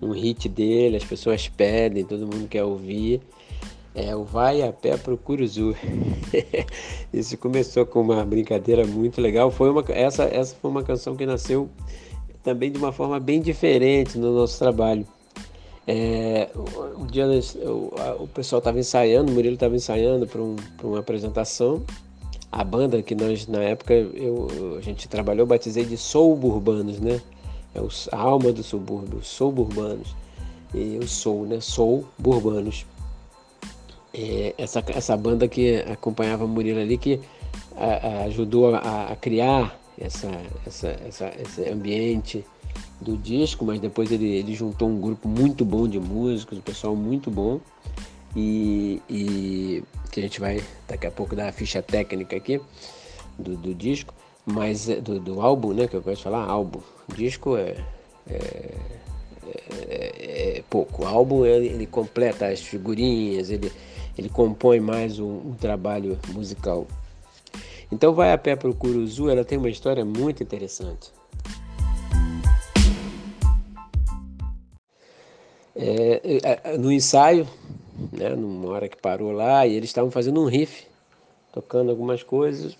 um 0.00 0.10
hit 0.12 0.48
dele, 0.48 0.96
as 0.96 1.04
pessoas 1.04 1.48
pedem, 1.48 2.04
todo 2.04 2.26
mundo 2.26 2.48
quer 2.48 2.64
ouvir. 2.64 3.20
É 3.92 4.14
o 4.14 4.22
Vai 4.22 4.62
a 4.62 4.72
Pé 4.72 4.96
pro 4.96 5.18
Curuzu. 5.18 5.74
Isso 7.12 7.36
começou 7.36 7.84
com 7.84 8.00
uma 8.00 8.24
brincadeira 8.24 8.86
muito 8.86 9.20
legal. 9.20 9.50
Foi 9.50 9.68
uma, 9.68 9.84
essa, 9.88 10.24
essa 10.24 10.54
foi 10.54 10.70
uma 10.70 10.84
canção 10.84 11.16
que 11.16 11.26
nasceu 11.26 11.68
também 12.42 12.70
de 12.70 12.78
uma 12.78 12.92
forma 12.92 13.18
bem 13.18 13.40
diferente 13.40 14.16
no 14.16 14.32
nosso 14.32 14.58
trabalho. 14.58 15.04
É, 15.92 16.48
um 16.96 17.04
dia 17.04 17.26
o, 17.64 17.92
o 18.20 18.28
pessoal 18.28 18.60
estava 18.60 18.78
ensaiando, 18.78 19.32
o 19.32 19.34
Murilo 19.34 19.54
estava 19.54 19.74
ensaiando 19.74 20.24
para 20.24 20.40
um, 20.40 20.54
uma 20.84 21.00
apresentação. 21.00 21.82
A 22.52 22.62
banda 22.62 23.02
que 23.02 23.12
nós, 23.12 23.48
na 23.48 23.58
época, 23.58 23.94
eu, 23.94 24.76
a 24.78 24.80
gente 24.82 25.08
trabalhou, 25.08 25.46
batizei 25.46 25.84
de 25.84 25.96
Suburbanos, 25.96 27.00
né? 27.00 27.20
É 27.74 27.80
a 28.12 28.16
alma 28.16 28.52
do 28.52 28.62
subúrbio, 28.62 29.20
Suburbanos. 29.24 30.14
E 30.72 30.94
eu 30.94 31.08
sou, 31.08 31.44
né? 31.44 31.58
Sou 31.60 32.06
Burbanos. 32.16 32.86
é, 34.14 34.54
essa, 34.56 34.84
essa 34.86 35.16
banda 35.16 35.48
que 35.48 35.78
acompanhava 35.90 36.46
Murilo 36.46 36.78
ali, 36.78 36.98
que 36.98 37.20
a, 37.76 38.06
a 38.06 38.24
ajudou 38.26 38.76
a, 38.76 39.08
a, 39.10 39.16
criar 39.16 39.76
essa, 39.98 40.30
essa, 40.64 40.88
essa, 41.04 41.32
esse 41.40 41.68
ambiente 41.68 42.44
do 43.00 43.16
disco, 43.16 43.64
mas 43.64 43.80
depois 43.80 44.10
ele, 44.12 44.26
ele 44.26 44.54
juntou 44.54 44.88
um 44.88 45.00
grupo 45.00 45.28
muito 45.28 45.64
bom 45.64 45.88
de 45.88 45.98
músicos, 45.98 46.58
um 46.58 46.62
pessoal 46.62 46.94
muito 46.94 47.30
bom, 47.30 47.60
e, 48.36 49.00
e 49.08 49.82
que 50.10 50.20
a 50.20 50.22
gente 50.22 50.40
vai 50.40 50.62
daqui 50.86 51.06
a 51.06 51.10
pouco 51.10 51.34
dar 51.34 51.48
a 51.48 51.52
ficha 51.52 51.82
técnica 51.82 52.36
aqui 52.36 52.60
do, 53.38 53.56
do 53.56 53.74
disco, 53.74 54.14
mas 54.44 54.88
é, 54.88 55.00
do, 55.00 55.18
do, 55.18 55.40
álbum, 55.40 55.72
né, 55.72 55.86
que 55.86 55.94
eu 55.94 56.02
gosto 56.02 56.18
de 56.18 56.24
falar, 56.24 56.44
álbum. 56.44 56.80
Disco 57.14 57.56
é, 57.56 57.76
é, 58.28 58.74
é, 59.70 60.58
é 60.58 60.64
pouco. 60.68 61.02
O 61.02 61.06
álbum 61.06 61.44
ele, 61.44 61.66
ele, 61.68 61.86
completa 61.86 62.46
as 62.46 62.60
figurinhas, 62.60 63.50
ele, 63.50 63.72
ele 64.16 64.28
compõe 64.28 64.78
mais 64.78 65.18
um, 65.18 65.48
um 65.48 65.54
trabalho 65.54 66.18
musical. 66.28 66.86
Então 67.90 68.12
vai 68.12 68.32
a 68.32 68.38
pé 68.38 68.54
para 68.54 68.70
o 68.70 68.74
Curuzu, 68.74 69.28
ela 69.28 69.44
tem 69.44 69.58
uma 69.58 69.70
história 69.70 70.04
muito 70.04 70.42
interessante. 70.42 71.10
É, 75.82 76.70
é, 76.72 76.78
no 76.78 76.92
ensaio, 76.92 77.46
né, 78.12 78.30
numa 78.30 78.68
hora 78.70 78.88
que 78.88 78.96
parou 78.96 79.32
lá, 79.32 79.66
e 79.66 79.74
eles 79.74 79.88
estavam 79.88 80.10
fazendo 80.10 80.40
um 80.40 80.46
riff, 80.46 80.86
tocando 81.52 81.90
algumas 81.90 82.22
coisas. 82.22 82.76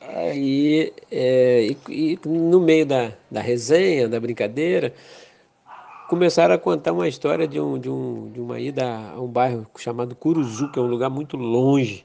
Aí, 0.00 0.92
é, 1.10 1.66
e, 1.66 1.78
e, 1.88 2.28
no 2.28 2.60
meio 2.60 2.86
da, 2.86 3.12
da 3.30 3.40
resenha, 3.40 4.08
da 4.08 4.20
brincadeira, 4.20 4.92
começaram 6.08 6.54
a 6.54 6.58
contar 6.58 6.92
uma 6.92 7.08
história 7.08 7.48
de, 7.48 7.58
um, 7.58 7.78
de, 7.78 7.90
um, 7.90 8.30
de 8.30 8.40
uma 8.40 8.60
ida 8.60 8.84
a 8.84 9.20
um 9.20 9.26
bairro 9.26 9.66
chamado 9.78 10.14
Curuzu, 10.14 10.70
que 10.70 10.78
é 10.78 10.82
um 10.82 10.86
lugar 10.86 11.10
muito 11.10 11.36
longe. 11.36 12.04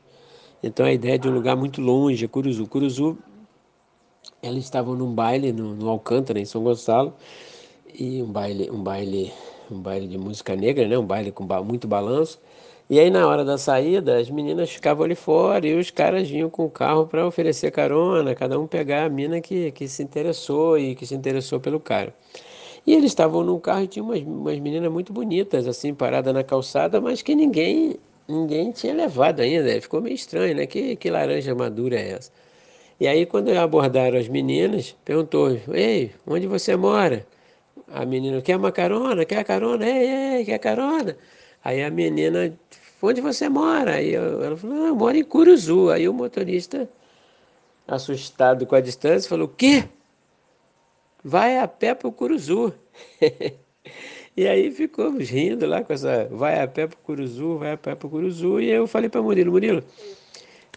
Então 0.64 0.86
a 0.86 0.92
ideia 0.92 1.18
de 1.20 1.28
um 1.28 1.34
lugar 1.34 1.56
muito 1.56 1.82
longe 1.82 2.26
é 2.26 2.28
Curuzu. 2.28 2.68
Curuzu, 2.68 3.18
eles 4.42 4.64
estavam 4.64 4.96
num 4.96 5.14
baile 5.14 5.52
no, 5.52 5.76
no 5.76 5.90
Alcântara, 5.90 6.40
em 6.40 6.46
São 6.46 6.64
Gonçalo, 6.64 7.14
e 7.94 8.22
um 8.22 8.32
baile, 8.32 8.70
um 8.72 8.82
baile, 8.82 9.34
um 9.74 9.82
baile 9.82 10.08
de 10.08 10.18
música 10.18 10.56
negra, 10.56 10.88
né? 10.88 10.98
um 10.98 11.06
baile 11.06 11.32
com 11.32 11.44
muito 11.64 11.88
balanço. 11.88 12.40
E 12.90 13.00
aí 13.00 13.10
na 13.10 13.28
hora 13.28 13.46
da 13.46 13.58
saída, 13.58 14.18
as 14.18 14.30
meninas 14.30 14.70
ficavam 14.70 15.06
ali 15.06 15.16
fora 15.16 15.68
e 15.68 15.76
os 15.76 15.92
caras 15.92 16.28
vinham 16.28 16.50
com 16.50 16.66
o 16.66 16.70
carro 16.70 17.06
para 17.06 17.26
oferecer 17.26 17.72
carona, 17.72 18.34
cada 18.34 18.60
um 18.60 18.66
pegar 18.66 19.06
a 19.06 19.10
mina 19.10 19.40
que, 19.42 19.72
que 19.72 19.88
se 19.88 20.02
interessou 20.02 20.78
e 20.78 20.96
que 20.96 21.06
se 21.06 21.14
interessou 21.14 21.60
pelo 21.60 21.80
cara. 21.80 22.14
E 22.88 22.94
eles 22.94 23.12
estavam 23.12 23.44
no 23.44 23.60
carro 23.60 23.84
e 23.84 23.88
tinha 23.88 24.04
umas, 24.04 24.22
umas 24.22 24.60
meninas 24.60 24.92
muito 24.92 25.14
bonitas, 25.14 25.68
assim, 25.68 25.94
paradas 25.94 26.34
na 26.34 26.44
calçada, 26.44 27.00
mas 27.00 27.22
que 27.22 27.36
ninguém 27.36 27.98
ninguém 28.28 28.72
tinha 28.72 28.94
levado 28.94 29.42
ainda. 29.42 29.80
Ficou 29.82 30.02
meio 30.02 30.16
estranho, 30.16 30.56
né? 30.56 30.66
Que, 30.66 30.96
que 30.96 31.10
laranja 31.10 31.54
madura 31.56 31.96
é 32.00 32.12
essa? 32.12 32.32
E 33.00 33.08
aí, 33.08 33.26
quando 33.26 33.50
abordaram 33.50 34.18
as 34.18 34.28
meninas, 34.28 34.96
perguntou: 35.06 35.58
Ei, 35.74 36.12
onde 36.28 36.48
você 36.48 36.76
mora? 36.76 37.26
A 37.94 38.06
menina, 38.06 38.42
quer 38.42 38.58
uma 38.58 38.72
carona? 38.72 39.26
Quer 39.26 39.44
carona? 39.44 39.86
Ei, 39.88 40.38
ei, 40.38 40.46
quer 40.46 40.60
carona? 40.60 41.18
Aí 41.64 41.84
a 41.84 41.90
menina, 41.90 42.54
onde 43.02 43.22
você 43.22 43.50
mora? 43.50 43.96
Aí 43.96 44.14
ela 44.14 44.56
falou: 44.58 44.76
Não, 44.76 44.88
eu 44.88 44.96
moro 44.96 45.18
em 45.18 45.24
Curuzu. 45.24 45.90
Aí 45.90 46.08
o 46.08 46.14
motorista, 46.14 46.90
assustado 47.88 48.66
com 48.66 48.76
a 48.76 48.82
distância, 48.82 49.30
falou: 49.30 49.46
O 49.48 49.50
quê? 49.50 49.86
vai 51.24 51.58
a 51.58 51.68
pé 51.68 51.94
para 51.94 52.08
o 52.08 52.12
Curuzu. 52.12 52.74
e 54.36 54.48
aí 54.48 54.72
ficamos 54.72 55.30
rindo 55.30 55.66
lá 55.66 55.84
com 55.84 55.94
essa 55.94 56.26
vai 56.32 56.62
a 56.62 56.68
pé 56.68 56.88
para 56.88 56.98
o 56.98 57.02
Curuzu, 57.02 57.58
vai 57.58 57.74
a 57.74 57.78
pé 57.78 57.96
para 57.96 58.08
o 58.08 58.10
Curuzu. 58.10 58.60
E 58.60 58.70
eu 58.70 58.88
falei 58.88 59.10
para 59.10 59.22
Murilo, 59.22 59.52
Murilo, 59.52 59.84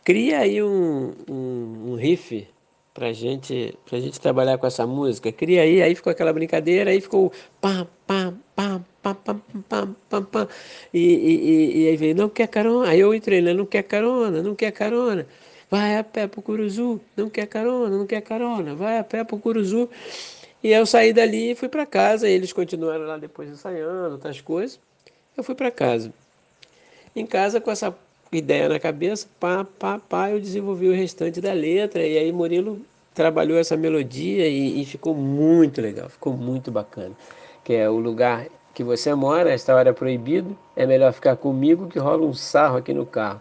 cria 0.04 0.40
aí 0.40 0.62
um, 0.62 1.14
um, 1.28 1.92
um 1.92 1.94
riff 1.94 2.46
pra 2.94 3.12
gente, 3.12 3.76
pra 3.88 3.98
gente 3.98 4.20
trabalhar 4.20 4.58
com 4.58 4.66
essa 4.66 4.86
música. 4.86 5.32
Cria 5.32 5.62
aí, 5.62 5.82
aí 5.82 5.94
ficou 5.94 6.10
aquela 6.10 6.32
brincadeira, 6.32 6.90
aí 6.90 7.00
ficou 7.00 7.32
pam, 7.60 7.86
pam, 8.06 8.38
pam, 8.54 8.84
pam, 9.02 9.14
pam, 9.14 9.42
pam, 9.68 9.96
pam, 10.08 10.24
pam. 10.24 10.48
E, 10.92 10.98
e, 10.98 11.50
e, 11.50 11.82
e 11.84 11.88
aí 11.88 11.96
veio, 11.96 12.14
não 12.14 12.28
quer 12.28 12.48
carona. 12.48 12.90
Aí 12.90 13.00
eu 13.00 13.14
entrei, 13.14 13.40
né? 13.40 13.52
Não 13.54 13.66
quer 13.66 13.82
carona, 13.82 14.42
não 14.42 14.54
quer 14.54 14.72
carona. 14.72 15.26
Vai 15.70 15.96
a 15.96 16.04
pé 16.04 16.26
pro 16.26 16.42
Curuzu, 16.42 17.00
não 17.16 17.30
quer 17.30 17.46
carona, 17.46 17.96
não 17.96 18.06
quer 18.06 18.20
carona, 18.20 18.74
vai 18.74 18.98
a 18.98 19.04
pé 19.04 19.24
pro 19.24 19.38
Curuzu. 19.38 19.88
E 20.62 20.70
eu 20.70 20.84
saí 20.86 21.12
dali 21.14 21.52
e 21.52 21.54
fui 21.54 21.68
para 21.68 21.86
casa, 21.86 22.28
eles 22.28 22.52
continuaram 22.52 23.04
lá 23.06 23.16
depois 23.16 23.48
ensaiando 23.48 24.12
outras 24.12 24.40
coisas. 24.40 24.78
Eu 25.36 25.42
fui 25.42 25.54
para 25.54 25.70
casa. 25.70 26.12
Em 27.16 27.26
casa, 27.26 27.60
com 27.60 27.70
essa 27.70 27.96
ideia 28.32 28.68
na 28.68 28.80
cabeça, 28.80 29.28
pá, 29.38 29.64
pá, 29.64 29.98
pá, 29.98 30.30
eu 30.30 30.40
desenvolvi 30.40 30.88
o 30.88 30.94
restante 30.94 31.40
da 31.40 31.52
letra. 31.52 32.04
E 32.04 32.16
aí 32.16 32.32
Murilo 32.32 32.80
trabalhou 33.14 33.58
essa 33.58 33.76
melodia 33.76 34.48
e, 34.48 34.80
e 34.80 34.84
ficou 34.86 35.14
muito 35.14 35.80
legal, 35.80 36.08
ficou 36.08 36.32
muito 36.32 36.70
bacana. 36.70 37.14
Que 37.62 37.74
é 37.74 37.88
o 37.88 37.98
lugar 37.98 38.46
que 38.74 38.82
você 38.82 39.14
mora, 39.14 39.52
esta 39.52 39.74
hora 39.74 39.90
é 39.90 39.92
proibido, 39.92 40.56
é 40.74 40.86
melhor 40.86 41.12
ficar 41.12 41.36
comigo 41.36 41.88
que 41.88 41.98
rola 41.98 42.26
um 42.26 42.32
sarro 42.34 42.78
aqui 42.78 42.94
no 42.94 43.04
carro. 43.04 43.40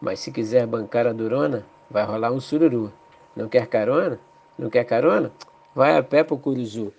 Mas 0.00 0.20
se 0.20 0.32
quiser 0.32 0.66
bancar 0.66 1.06
a 1.06 1.12
durona, 1.12 1.64
vai 1.90 2.04
rolar 2.04 2.32
um 2.32 2.40
sururu. 2.40 2.90
Não 3.36 3.48
quer 3.48 3.66
carona? 3.66 4.18
Não 4.58 4.70
quer 4.70 4.84
carona? 4.84 5.30
Vai 5.74 5.96
a 5.96 6.02
pé 6.02 6.24
para 6.24 6.34
o 6.34 6.38
Curuzu. 6.38 6.92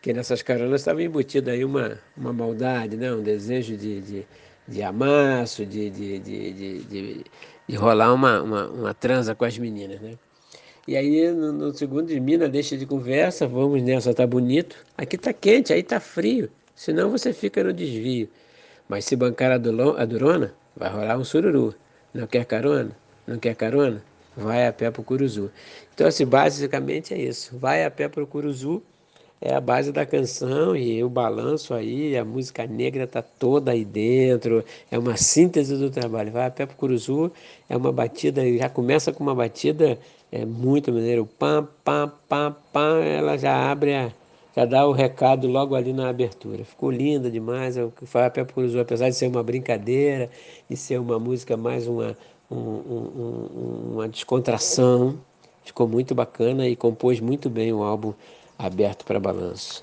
Que 0.00 0.12
nessas 0.12 0.42
caronas 0.42 0.80
estava 0.82 1.02
embutido 1.02 1.50
aí 1.50 1.64
uma, 1.64 1.98
uma 2.16 2.32
maldade, 2.32 2.96
né? 2.96 3.12
um 3.12 3.22
desejo 3.22 3.76
de, 3.76 4.00
de, 4.00 4.26
de 4.66 4.82
amasso, 4.82 5.66
de, 5.66 5.90
de, 5.90 6.18
de, 6.18 7.24
de, 7.68 7.76
rolar 7.76 8.12
uma, 8.12 8.42
uma, 8.42 8.68
uma 8.68 8.94
transa 8.94 9.34
com 9.34 9.44
as 9.44 9.58
meninas. 9.58 10.00
Né? 10.00 10.18
E 10.86 10.96
aí, 10.96 11.30
no, 11.30 11.52
no, 11.52 11.74
segundo 11.74 12.08
de 12.08 12.20
mina, 12.20 12.48
deixa 12.48 12.76
de 12.76 12.86
conversa, 12.86 13.46
vamos 13.46 13.82
nessa, 13.82 14.14
tá 14.14 14.26
bonito. 14.26 14.76
Aqui 14.96 15.16
tá 15.16 15.32
quente, 15.32 15.72
aí 15.72 15.82
tá 15.82 16.00
frio, 16.00 16.50
senão 16.74 17.10
você 17.10 17.32
fica 17.32 17.62
no 17.62 17.72
desvio. 17.72 18.28
Mas 18.88 19.04
se 19.04 19.16
bancar 19.16 19.50
a, 19.52 19.54
a 19.54 20.04
durona, 20.04 20.54
vai 20.76 20.90
rolar 20.90 21.18
um 21.18 21.24
sururu. 21.24 21.74
Não 22.12 22.26
quer 22.26 22.44
carona? 22.44 22.90
Não 23.26 23.38
quer 23.38 23.54
carona? 23.54 24.02
Vai 24.36 24.66
a 24.66 24.72
pé 24.72 24.90
para 24.90 25.00
o 25.00 25.04
Curuzu. 25.04 25.50
Então, 25.94 26.06
assim, 26.06 26.24
basicamente 26.24 27.12
é 27.14 27.18
isso. 27.18 27.56
Vai 27.58 27.84
a 27.84 27.90
pé 27.90 28.08
para 28.08 28.22
o 28.22 28.26
Curuzu 28.26 28.82
é 29.42 29.54
a 29.54 29.60
base 29.60 29.90
da 29.90 30.06
canção 30.06 30.76
e 30.76 31.02
o 31.02 31.08
balanço 31.08 31.74
aí, 31.74 32.16
a 32.16 32.24
música 32.24 32.64
negra 32.66 33.04
está 33.04 33.20
toda 33.20 33.72
aí 33.72 33.84
dentro, 33.84 34.64
é 34.90 34.96
uma 34.96 35.16
síntese 35.16 35.76
do 35.76 35.90
trabalho. 35.90 36.30
Vai 36.30 36.46
a 36.46 36.50
pé 36.50 36.64
Curuzu, 36.64 37.32
é 37.68 37.76
uma 37.76 37.90
batida, 37.92 38.40
já 38.56 38.68
começa 38.68 39.12
com 39.12 39.22
uma 39.24 39.34
batida 39.34 39.98
é 40.30 40.46
muito 40.46 40.90
maneiro, 40.92 41.26
pam, 41.38 41.68
pam, 41.84 42.10
pam, 42.26 42.56
pam, 42.72 43.04
ela 43.04 43.36
já 43.36 43.70
abre 43.70 43.94
a, 43.94 44.12
já 44.56 44.64
dá 44.64 44.86
o 44.86 44.92
recado 44.92 45.46
logo 45.46 45.74
ali 45.74 45.92
na 45.92 46.08
abertura. 46.08 46.64
Ficou 46.64 46.90
linda 46.90 47.30
demais. 47.30 47.76
O 47.76 47.92
Fala 48.06 48.30
Pé 48.30 48.44
Curuzu, 48.44 48.80
apesar 48.80 49.10
de 49.10 49.16
ser 49.16 49.26
uma 49.26 49.42
brincadeira 49.42 50.30
e 50.70 50.76
ser 50.76 50.98
uma 50.98 51.18
música 51.18 51.54
mais 51.56 51.86
uma, 51.86 52.16
um, 52.50 52.56
um, 52.56 53.90
uma 53.94 54.08
descontração, 54.08 55.18
ficou 55.64 55.86
muito 55.86 56.14
bacana 56.14 56.66
e 56.66 56.76
compôs 56.76 57.20
muito 57.20 57.50
bem 57.50 57.72
o 57.72 57.82
álbum 57.82 58.14
Aberto 58.62 59.04
para 59.04 59.18
Balanço. 59.18 59.82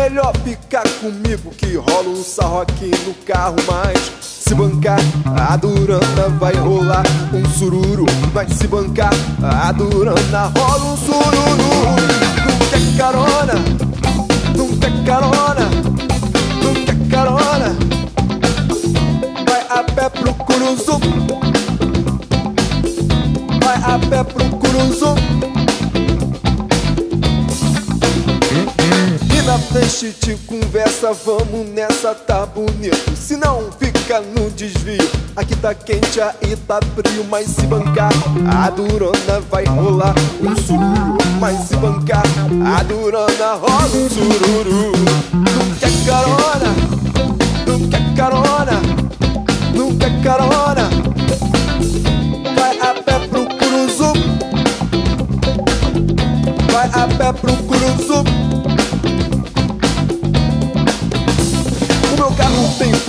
Melhor 0.00 0.34
ficar 0.38 0.88
comigo 0.98 1.50
que 1.50 1.76
rola 1.76 2.08
um 2.08 2.24
sarro 2.24 2.62
aqui 2.62 2.90
no 3.06 3.12
carro, 3.26 3.56
mas 3.70 4.10
se 4.22 4.54
bancar, 4.54 4.98
a 5.26 5.54
durana 5.56 6.28
vai 6.38 6.54
rolar 6.54 7.02
um 7.34 7.44
sururu. 7.50 8.06
Vai 8.32 8.48
se 8.48 8.66
bancar, 8.66 9.12
a 9.42 9.70
durana 9.72 10.50
rola 10.56 10.84
um 10.86 10.96
sururu. 10.96 11.60
Não 12.46 12.58
quer 12.70 12.96
carona, 12.96 13.54
não 14.56 14.68
quer 14.78 15.04
carona, 15.04 15.68
não 16.64 16.74
quer 16.82 17.08
carona. 17.10 17.76
Vai 19.46 19.66
a 19.68 19.84
pé 19.84 20.08
pro 20.08 20.32
Curuzu, 20.32 20.98
vai 23.62 23.76
a 23.76 23.98
pé 24.08 24.24
pro 24.24 24.48
Curuzu. 24.56 25.59
Na 29.50 29.58
frente 29.58 30.12
te 30.12 30.36
conversa, 30.46 31.12
vamos 31.12 31.68
nessa, 31.70 32.14
tá 32.14 32.46
bonito. 32.46 33.16
Se 33.16 33.36
não 33.36 33.68
fica 33.72 34.20
no 34.20 34.48
desvio, 34.48 35.10
aqui 35.34 35.56
tá 35.56 35.74
quente, 35.74 36.20
aí 36.20 36.54
tá 36.68 36.78
frio. 36.94 37.24
Mas 37.28 37.48
se 37.48 37.62
bancar, 37.62 38.12
a 38.48 38.70
durona 38.70 39.40
vai 39.50 39.64
rolar 39.64 40.14
um 40.40 40.54
sururu. 40.54 41.18
Mas 41.40 41.66
se 41.66 41.76
bancar, 41.78 42.22
a 42.64 42.82
durona 42.84 43.54
rola 43.54 43.86
um 43.86 44.08
sururu. 44.08 44.92
Não 45.32 45.74
quer 45.80 45.90
carona, 46.06 46.70
não 47.66 47.88
quer 47.88 48.14
carona, 48.14 48.80
não 49.74 49.96
quer 49.96 50.22
carona. 50.22 50.88
Vai 52.54 52.78
a 52.78 52.94
pé 53.02 53.18
pro 53.26 53.46
Curuzu, 53.58 54.12
vai 56.70 56.86
a 56.86 57.08
pé 57.18 57.32
pro 57.32 57.52
Curuzu. 57.64 58.49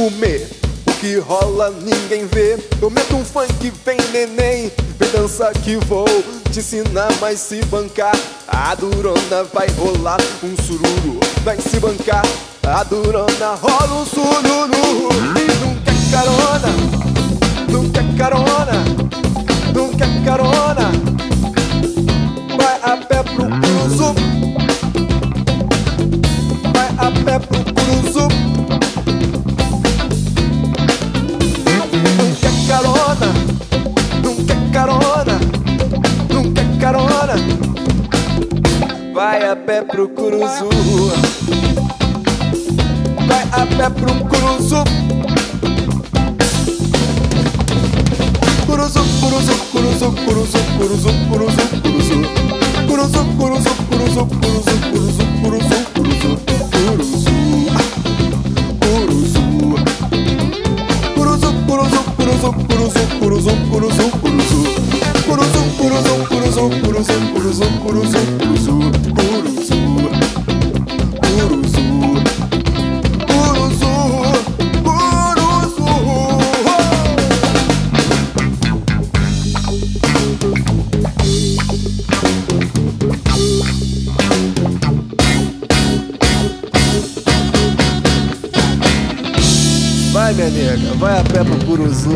Fumê. 0.01 0.47
O 0.87 0.93
que 0.99 1.19
rola 1.19 1.69
ninguém 1.69 2.25
vê. 2.25 2.57
Eu 2.81 2.89
meto 2.89 3.15
um 3.15 3.23
funk, 3.23 3.71
vem 3.85 3.97
neném. 4.11 4.71
Vem 4.97 5.11
dança 5.11 5.51
que 5.63 5.75
vou 5.85 6.07
te 6.51 6.59
ensinar, 6.59 7.09
mas 7.19 7.39
se 7.39 7.63
bancar. 7.65 8.15
A 8.47 8.73
durona 8.73 9.43
vai 9.53 9.67
rolar 9.77 10.19
um 10.43 10.55
sururu. 10.63 11.19
Vai 11.43 11.59
se 11.59 11.79
bancar. 11.79 12.25
A 12.63 12.83
durona 12.83 13.55
rola 13.61 14.01
um 14.01 14.05
sururu. 14.05 14.71
Não 15.61 15.75
quer 15.83 15.95
carona, 16.11 16.73
não 17.69 17.89
quer 17.89 18.15
carona, 18.17 18.83
não 19.73 19.89
quer 19.89 20.25
carona. 20.25 20.91
Vai 22.57 22.79
a 22.81 22.97
pé 22.97 23.23
pro 23.23 23.45
cruzo. 23.61 24.15
Vai 26.73 26.89
a 26.97 27.11
pé 27.23 27.39
pro 27.39 27.60
carona. 37.31 37.61
Vai 39.13 39.43
a 39.43 39.55
pé 39.55 39.81
pro 39.83 40.09
Curuzu, 40.09 40.69
vai 43.27 43.43
a 43.51 43.65
pé 43.65 43.89
pro 43.89 44.13
Curuzu. 44.29 44.83
Curuzu, 48.65 49.01
curuzu, 49.19 49.53
curuzu, 49.71 50.07
curuzu, 50.25 50.59
curuzu, 50.77 51.11
curuzu, 51.29 51.63
curuzu. 51.83 52.15
Curuzu, 52.87 53.21
curuzu, 53.37 53.71
curuzu, 53.89 54.21
curuzu, 54.27 54.73
curuzu, 54.91 55.25
curuzu, 55.41 55.77
curuzu, 55.93 56.29
curuzu. 56.71 57.01
curuzu, 61.15 61.49
curuzu, 61.67 62.01
curuzu, 62.17 62.49
curuzu, 62.51 62.51
curuzu. 62.67 63.01
Curuzu, 63.21 63.51
curuzu, 63.71 64.05
curuzu, 64.21 64.90
curuzu, 65.31 65.61
curuzu, 65.77 66.13
curuzu, 66.29 66.69
curuzu, 66.81 67.65
curuzu. 67.81 68.21
Curuzu. 68.43 68.75
Vai, 90.11 90.33
minha 90.33 90.49
nega, 90.49 90.93
vai 90.95 91.19
a 91.19 91.23
pé 91.23 91.43
pro 91.43 91.65
Curuzu. 91.65 92.09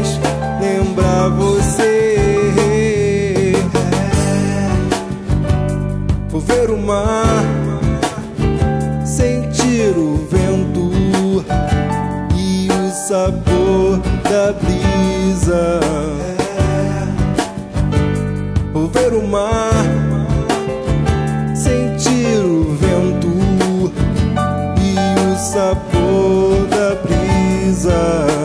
faz 0.00 0.20
lembrar 0.60 1.28
você. 1.30 2.16
Vou 6.28 6.40
ver 6.40 6.70
o 6.70 6.78
mar, 6.78 7.44
sentir 9.04 9.96
o 9.96 10.26
vento 10.30 10.90
e 12.36 12.68
o 12.68 12.90
sabor 12.90 13.98
da 14.24 14.52
brisa. 14.52 15.80
Vou 18.72 18.88
ver 18.88 19.12
o 19.12 19.26
mar, 19.26 19.84
sentir 21.54 22.44
o 22.44 22.74
vento 22.74 23.92
e 24.80 25.32
o 25.32 25.38
sabor 25.38 26.66
da 26.68 26.94
brisa. 27.02 28.39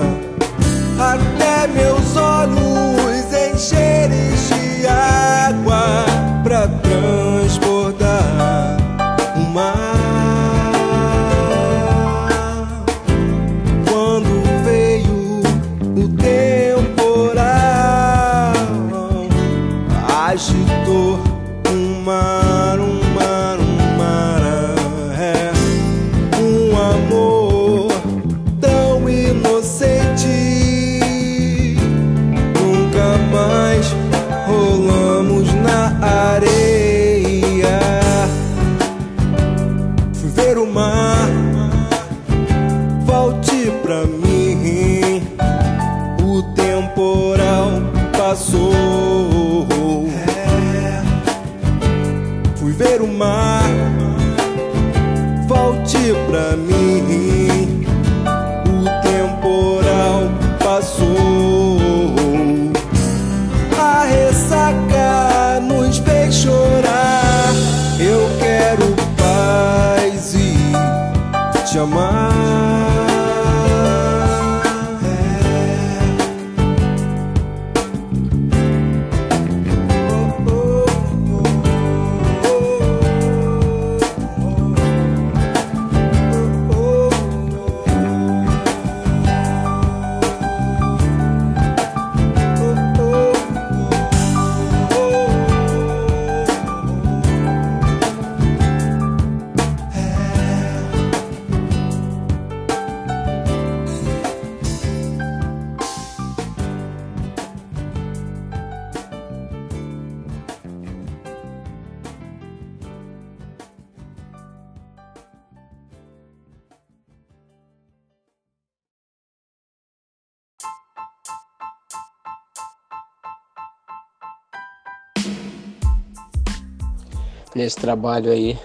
Nesse 127.66 127.78
trabalho 127.78 128.32
aí, 128.32 128.60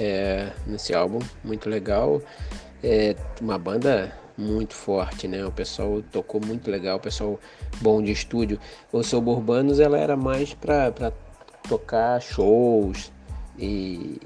é, 0.00 0.50
nesse 0.66 0.94
álbum, 0.94 1.18
muito 1.44 1.68
legal. 1.68 2.22
É 2.82 3.14
uma 3.42 3.58
banda 3.58 4.10
muito 4.38 4.72
forte, 4.72 5.28
né? 5.28 5.44
O 5.44 5.52
pessoal 5.52 6.02
tocou 6.10 6.40
muito 6.40 6.70
legal, 6.70 6.96
o 6.96 7.00
pessoal 7.00 7.38
bom 7.82 8.02
de 8.02 8.10
estúdio. 8.10 8.58
O 8.90 9.02
Suburbanos 9.02 9.80
ela 9.80 9.98
era 9.98 10.16
mais 10.16 10.54
para 10.54 11.12
tocar 11.68 12.22
shows 12.22 13.12
e, 13.58 14.18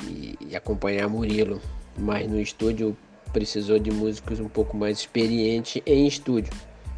e, 0.49 0.55
acompanhar 0.55 1.09
Murilo, 1.09 1.61
mas 1.99 2.31
no 2.31 2.41
estúdio 2.41 2.97
precisou 3.33 3.79
de 3.81 3.91
músicos 3.91 4.39
um 4.39 4.49
pouco 4.49 4.77
mais 4.77 4.99
experientes 4.99 5.83
em 5.85 6.07
estúdio, 6.07 6.53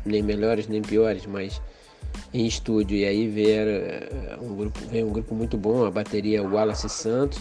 nem 0.04 0.22
melhores 0.22 0.66
nem 0.66 0.82
piores, 0.82 1.24
mas 1.24 1.62
em 2.32 2.46
estúdio. 2.46 2.96
E 2.96 3.04
aí 3.04 3.28
veio 3.28 3.68
eh, 3.68 4.38
um 4.40 4.54
grupo, 4.54 4.80
um 4.92 5.10
grupo 5.10 5.34
muito 5.34 5.56
bom, 5.56 5.84
a 5.84 5.90
bateria 5.90 6.42
Wallace 6.42 6.88
Santos, 6.88 7.38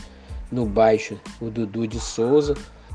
no 0.52 0.66
baixo 0.66 1.20
o 1.42 1.50
Dudu 1.50 1.88
de 1.88 2.00
Souza, 2.00 2.54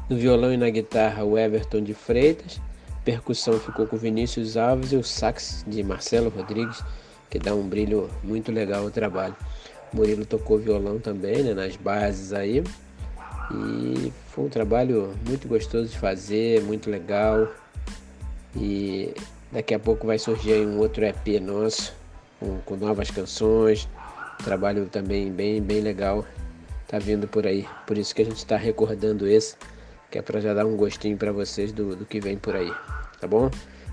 no 0.08 0.16
violão 0.16 0.52
e 0.52 0.56
na 0.56 0.70
guitarra 0.70 1.24
o 1.24 1.36
Everton 1.36 1.82
de 1.82 1.94
Freitas, 1.94 2.60
percussão 3.04 3.58
ficou 3.58 3.86
com 3.86 3.96
Vinícius 3.96 4.56
Alves 4.56 4.92
e 4.92 4.96
o 4.96 5.02
sax 5.02 5.64
de 5.66 5.82
Marcelo 5.82 6.28
Rodrigues, 6.28 6.82
que 7.30 7.38
dá 7.38 7.54
um 7.54 7.66
brilho 7.66 8.10
muito 8.22 8.52
legal 8.52 8.84
ao 8.84 8.90
trabalho. 8.90 9.34
Murilo 9.92 10.26
tocou 10.26 10.58
violão 10.58 10.98
também, 10.98 11.42
né, 11.42 11.54
nas 11.54 11.76
bases 11.76 12.32
aí. 12.32 12.62
E 13.50 14.12
foi 14.26 14.44
um 14.44 14.48
trabalho 14.48 15.14
muito 15.26 15.48
gostoso 15.48 15.88
de 15.88 15.98
fazer, 15.98 16.62
muito 16.62 16.90
legal. 16.90 17.48
E 18.54 19.14
daqui 19.52 19.74
a 19.74 19.78
pouco 19.78 20.06
vai 20.06 20.18
surgir 20.18 20.66
um 20.66 20.78
outro 20.78 21.04
EP 21.04 21.40
nosso, 21.40 21.94
com, 22.38 22.58
com 22.60 22.76
novas 22.76 23.10
canções. 23.10 23.88
Trabalho 24.44 24.86
também 24.86 25.30
bem, 25.32 25.60
bem 25.60 25.80
legal. 25.80 26.24
Tá 26.86 26.98
vindo 26.98 27.26
por 27.28 27.46
aí. 27.46 27.66
Por 27.86 27.98
isso 27.98 28.14
que 28.14 28.22
a 28.22 28.24
gente 28.24 28.38
está 28.38 28.56
recordando 28.56 29.26
esse, 29.26 29.56
que 30.10 30.18
é 30.18 30.22
para 30.22 30.40
já 30.40 30.54
dar 30.54 30.64
um 30.64 30.76
gostinho 30.76 31.16
para 31.16 31.32
vocês 31.32 31.72
do, 31.72 31.96
do 31.96 32.06
que 32.06 32.20
vem 32.20 32.36
por 32.38 32.56
aí. 32.56 32.72
Tá 33.20 33.26
bom? 33.26 33.50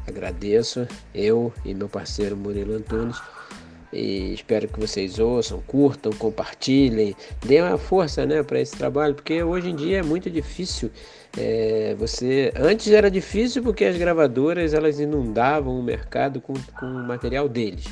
Agradeço 0.08 0.88
eu 1.14 1.52
e 1.66 1.74
meu 1.74 1.90
parceiro 1.90 2.38
Murilo 2.38 2.76
Antunes 2.76 3.20
e 3.96 4.34
espero 4.34 4.68
que 4.68 4.80
vocês 4.80 5.20
ouçam, 5.20 5.62
curtam, 5.62 6.12
compartilhem, 6.14 7.16
deem 7.46 7.62
uma 7.62 7.78
força 7.78 8.26
né, 8.26 8.44
para 8.44 8.60
esse 8.60 8.76
trabalho, 8.76 9.16
porque 9.16 9.42
hoje 9.42 9.70
em 9.70 9.76
dia 9.76 10.00
é 10.00 10.04
muito 10.04 10.30
difícil. 10.30 10.92
É, 11.38 11.96
você 12.00 12.54
Antes 12.56 12.92
era 12.92 13.12
difícil 13.12 13.62
porque 13.62 13.84
as 13.84 13.98
gravadoras 13.98 14.74
elas 14.74 15.00
inundavam 15.00 15.78
o 15.78 15.84
mercado 15.84 16.40
com, 16.40 16.54
com 16.54 16.86
o 16.86 17.08
material 17.08 17.50
deles. 17.50 17.86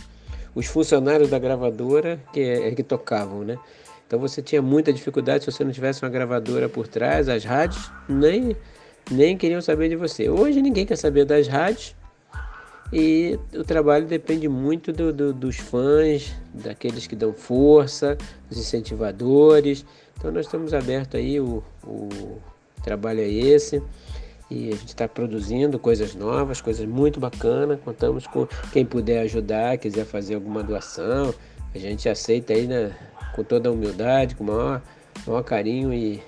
Os 0.55 0.67
funcionários 0.67 1.29
da 1.29 1.39
gravadora 1.39 2.19
que, 2.31 2.39
é, 2.39 2.71
que 2.71 2.83
tocavam, 2.83 3.43
né? 3.43 3.57
Então 4.07 4.19
você 4.19 4.41
tinha 4.41 4.61
muita 4.61 4.93
dificuldade 4.93 5.43
se 5.43 5.51
você 5.51 5.63
não 5.63 5.71
tivesse 5.71 6.03
uma 6.03 6.09
gravadora 6.09 6.69
por 6.69 6.87
trás, 6.87 7.27
as 7.27 7.43
rádios 7.43 7.91
nem, 8.07 8.55
nem 9.09 9.35
queriam 9.35 9.61
saber 9.61 9.89
de 9.89 9.95
você. 9.95 10.29
Hoje 10.29 10.61
ninguém 10.61 10.85
quer 10.85 10.97
saber 10.97 11.25
das 11.25 11.47
rádios, 11.47 11.95
e 12.95 13.39
o 13.55 13.63
trabalho 13.63 14.05
depende 14.05 14.47
muito 14.47 14.93
do, 14.93 15.11
do, 15.11 15.33
dos 15.33 15.57
fãs, 15.57 16.31
daqueles 16.53 17.07
que 17.07 17.15
dão 17.15 17.33
força, 17.33 18.15
dos 18.47 18.59
incentivadores. 18.59 19.83
Então 20.15 20.31
nós 20.31 20.45
estamos 20.45 20.75
abertos 20.75 21.19
aí, 21.19 21.39
o, 21.39 21.63
o 21.83 22.37
trabalho 22.83 23.21
é 23.21 23.27
esse. 23.27 23.81
E 24.51 24.69
a 24.69 24.75
gente 24.75 24.89
está 24.89 25.07
produzindo 25.07 25.79
coisas 25.79 26.13
novas, 26.13 26.61
coisas 26.61 26.85
muito 26.85 27.19
bacanas. 27.19 27.79
Contamos 27.83 28.27
com 28.27 28.47
quem 28.71 28.85
puder 28.85 29.21
ajudar, 29.21 29.77
quiser 29.77 30.05
fazer 30.05 30.35
alguma 30.35 30.61
doação. 30.61 31.33
A 31.73 31.77
gente 31.77 32.07
aceita 32.07 32.53
aí 32.53 32.67
né, 32.67 32.95
com 33.35 33.43
toda 33.43 33.69
a 33.69 33.71
humildade, 33.71 34.35
com 34.35 34.43
o 34.43 34.47
maior, 34.47 34.81
maior 35.25 35.43
carinho 35.43 35.91
e 35.91 36.21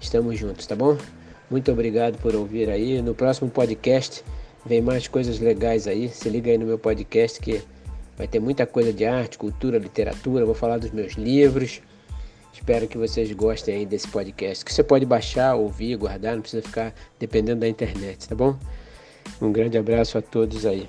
estamos 0.00 0.38
juntos, 0.38 0.66
tá 0.66 0.74
bom? 0.74 0.96
Muito 1.50 1.70
obrigado 1.70 2.18
por 2.18 2.34
ouvir 2.34 2.70
aí. 2.70 3.02
No 3.02 3.14
próximo 3.14 3.50
podcast 3.50 4.24
Vem 4.66 4.80
mais 4.80 5.06
coisas 5.06 5.38
legais 5.38 5.86
aí. 5.86 6.08
Se 6.08 6.28
liga 6.28 6.50
aí 6.50 6.58
no 6.58 6.66
meu 6.66 6.76
podcast 6.76 7.40
que 7.40 7.62
vai 8.16 8.26
ter 8.26 8.40
muita 8.40 8.66
coisa 8.66 8.92
de 8.92 9.04
arte, 9.04 9.38
cultura, 9.38 9.78
literatura. 9.78 10.44
Vou 10.44 10.56
falar 10.56 10.78
dos 10.78 10.90
meus 10.90 11.12
livros. 11.12 11.80
Espero 12.56 12.88
que 12.88 12.96
vocês 12.96 13.30
gostem 13.32 13.76
aí 13.76 13.86
desse 13.86 14.08
podcast. 14.08 14.64
Que 14.64 14.72
você 14.72 14.82
pode 14.82 15.04
baixar, 15.04 15.54
ouvir, 15.54 15.94
guardar, 15.96 16.34
não 16.34 16.40
precisa 16.40 16.62
ficar 16.62 16.94
dependendo 17.18 17.60
da 17.60 17.68
internet, 17.68 18.26
tá 18.26 18.34
bom? 18.34 18.56
Um 19.42 19.52
grande 19.52 19.76
abraço 19.76 20.16
a 20.16 20.22
todos 20.22 20.64
aí. 20.64 20.88